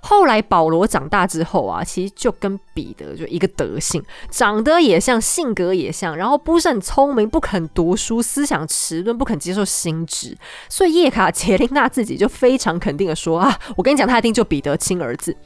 [0.00, 10.36] 后来保罗长大之后啊，其实就跟彼得就一个德性，长得也像，性格也像，然后不是很聪明，不肯读书，思想迟钝，不肯接受新知，
[10.68, 15.36] 所以叶卡捷琳娜自己就非常肯定的说啊，我跟你讲，他一定就彼得亲儿子。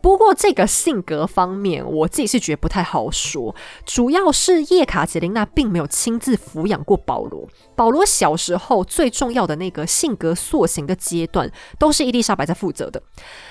[0.00, 3.54] 不过这个性格方面，我自己是觉得不太好说。
[3.84, 13.02] 主要是叶卡捷琳娜并没有亲自抚养过保罗，保罗小时候最重要的那个性格塑形的阶段，都是伊丽莎白在负责的。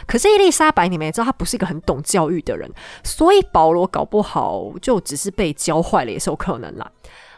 [0.08, 2.72] 可是伊丽莎白，你们也知道，她不是一个很懂教育的人，
[3.04, 6.92] 所以保罗搞不好就只是被教坏了，也是有可能啦。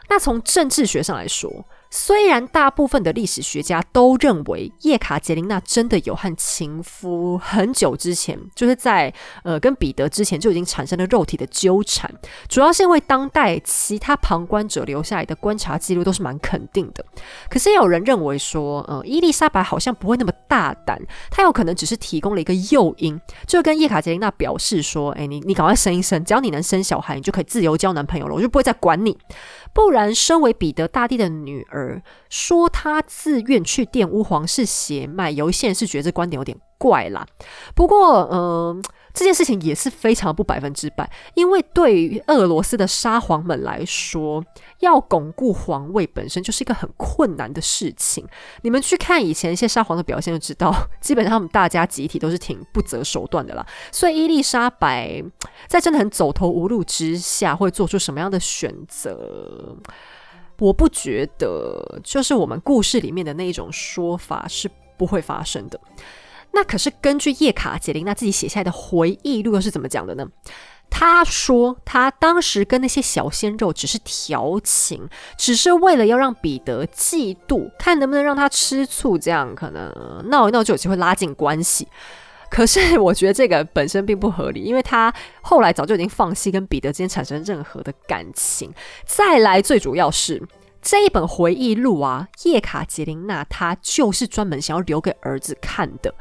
[0.08, 1.66] 那从政治学上来说。
[1.90, 9.12] 虽然大部分的历史学家都认为叶卡捷琳娜真的有和情夫很久之前，就是在
[9.42, 12.08] 呃跟彼得之前就已经产生了肉体的纠缠，
[12.48, 17.04] 主要是因为当代其他旁观者留下来的观察记录都是蛮肯定的。
[17.48, 20.96] 可是也有人认为说，呃，伊丽莎白好像不会那么大胆，
[21.28, 29.18] 她有可能只是提供了一个诱因，就跟叶卡捷琳娜表示说，哎，你你赶快生一生，只要你能生小孩，你就可以自由交男朋友了，我就不会再管你。
[29.72, 37.26] 不然，身为彼得大帝的女儿，说她自愿去玷污皇室血脉，有一些人是觉得这观点有点怪啦。
[37.74, 38.82] 不过，嗯。
[39.12, 44.44] 这件事情也是非常不百分之百，因为对于俄罗斯的沙皇们来说，
[44.78, 48.26] 要巩固皇位本身就是一个很困难的事情。
[48.62, 53.66] 你们去看以前一些沙皇的表现就知道， 基本上他们大家集体都是挺不择手段的啦。
[53.92, 55.22] 所以伊丽莎白
[55.66, 59.76] 在真的很走投无路之下，会做出什么样的选择？
[60.58, 65.80] 我不觉得，就是我们故事里面的那一种说法是不会发生的。
[66.52, 70.26] 那可是根据叶卡捷琳娜自己写下来的回忆录又是怎么讲的呢？
[70.92, 75.08] 他说他当时跟那些小鲜肉只是调情，
[75.38, 79.92] 只是为了要让彼得嫉妒，看能不能让他吃醋，这样可能
[80.28, 81.86] 闹一闹就有机会拉近关系。
[82.50, 88.74] 可是我觉得这个本身并不合理，因为他后来早就已经放弃跟彼得之间产生任何的感情。
[89.06, 90.42] 再来，最主要是。
[90.82, 96.14] 这一本回忆录啊，叶卡捷琳娜她就是专门想要留给儿子看的。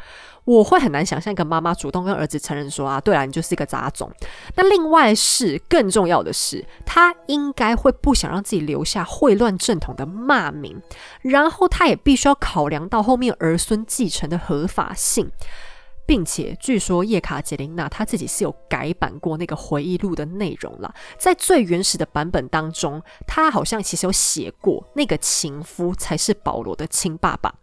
[0.45, 4.11] 我会很难想象一个妈妈主动跟儿子承认说啊，对了，你就是一个杂种。
[4.56, 10.81] 那另外是更重要的是，她应该会不想让自己留下秽乱正统的骂名，
[11.22, 15.30] 然后她也必须要考量到后面儿孙继承的合法性。
[16.10, 27.53] 并且据说叶卡捷琳娜她自己是有改版过那个回忆录的内容了，在最原始的版本当中，她好像其实有写过那个情夫才是保罗的亲爸爸。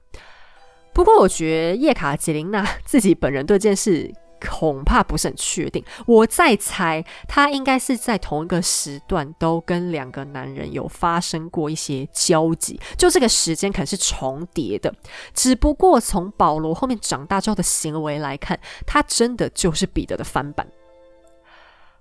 [0.94, 4.14] 不过我觉得叶卡捷琳娜自己本人对这件事。
[4.48, 14.94] 恐怕不是很确定，我在猜，他应该是在同一个时段都跟两个男人有发生过一些交集，就这个时间可能是重叠的。
[15.34, 20.66] 只不过从保罗后面长大之后的行为来看，他真的就是彼得的翻版。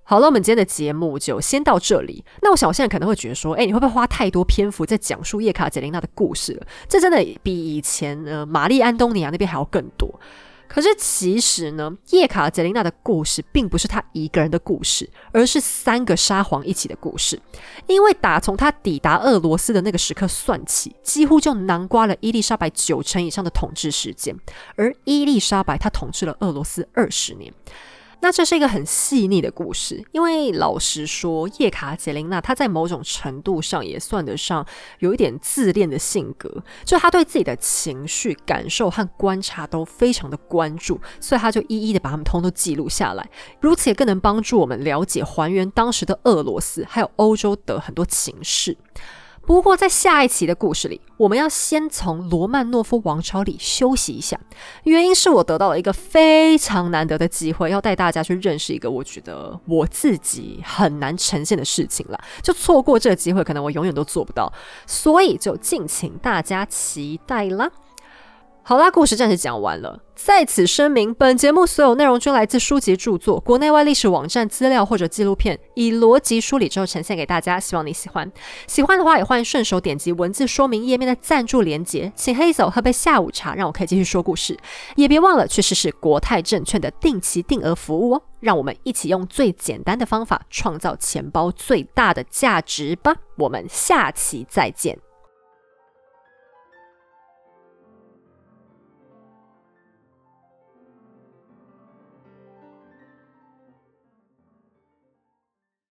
[0.08, 2.24] 好了，我们今天的节目就先到这里。
[2.44, 6.68] 那我想，我现在可能会觉得说，哎，你会不会花太多篇幅在讲述叶卡捷琳娜的故事了？
[6.88, 10.20] 这真的比以前呃玛丽安东尼亚那边还要更多。
[10.68, 17.40] 可是其实呢，叶卡捷琳娜的故事并不是她一个人的故事，而是三个沙皇一起的故事。
[17.88, 24.36] 因为打从她抵达俄罗斯的那个时刻算起，几乎就囊括了伊丽莎白九成以上的统治时间。
[24.76, 27.54] 而伊丽莎白她统治了俄罗斯二十年。
[28.26, 34.66] 那这是一个很细腻的故事，因为老实说，叶卡捷琳娜她在某种程度上也算得上
[34.98, 43.30] 有一点自恋的性格，就她对自己的情绪、感受和观察都非常的关注，所以她就一一的把他们通都记录下来，
[43.60, 48.76] 如此也更能帮助我们了解、还原当时的俄罗斯还有欧洲的很多情势。
[49.46, 54.40] 不过，在下一期的故事里，我们要先从罗曼诺夫王朝里休息一下。
[54.86, 62.20] 原因是我得到了一个非常难得的机会，要带大家去认识一个我觉得我自己很难呈现的事情了。
[62.42, 64.52] 就错过这个机会，可能我永远都做不到。
[64.88, 67.72] 所以就敬请大家期待啦。
[68.68, 70.02] 好啦，故事暂时讲完了。
[70.16, 78.32] 在此声明，本节目所有内容均来自书籍著作、国内外历史网站资料或者纪录片，以逻辑梳理之后呈现给大家，希望你喜欢。
[78.66, 84.58] 喜欢的话，也欢迎顺手点击文字说明页面的赞助连结，请黑走喝杯下午茶，让我可以继续说故事。
[84.96, 88.22] 也别忘了去试试国泰证券的定期定额服务哦。
[88.40, 93.16] 让我们一起用最简单的方法，创造钱包最大的价值吧。
[93.38, 94.98] 我们下期再见。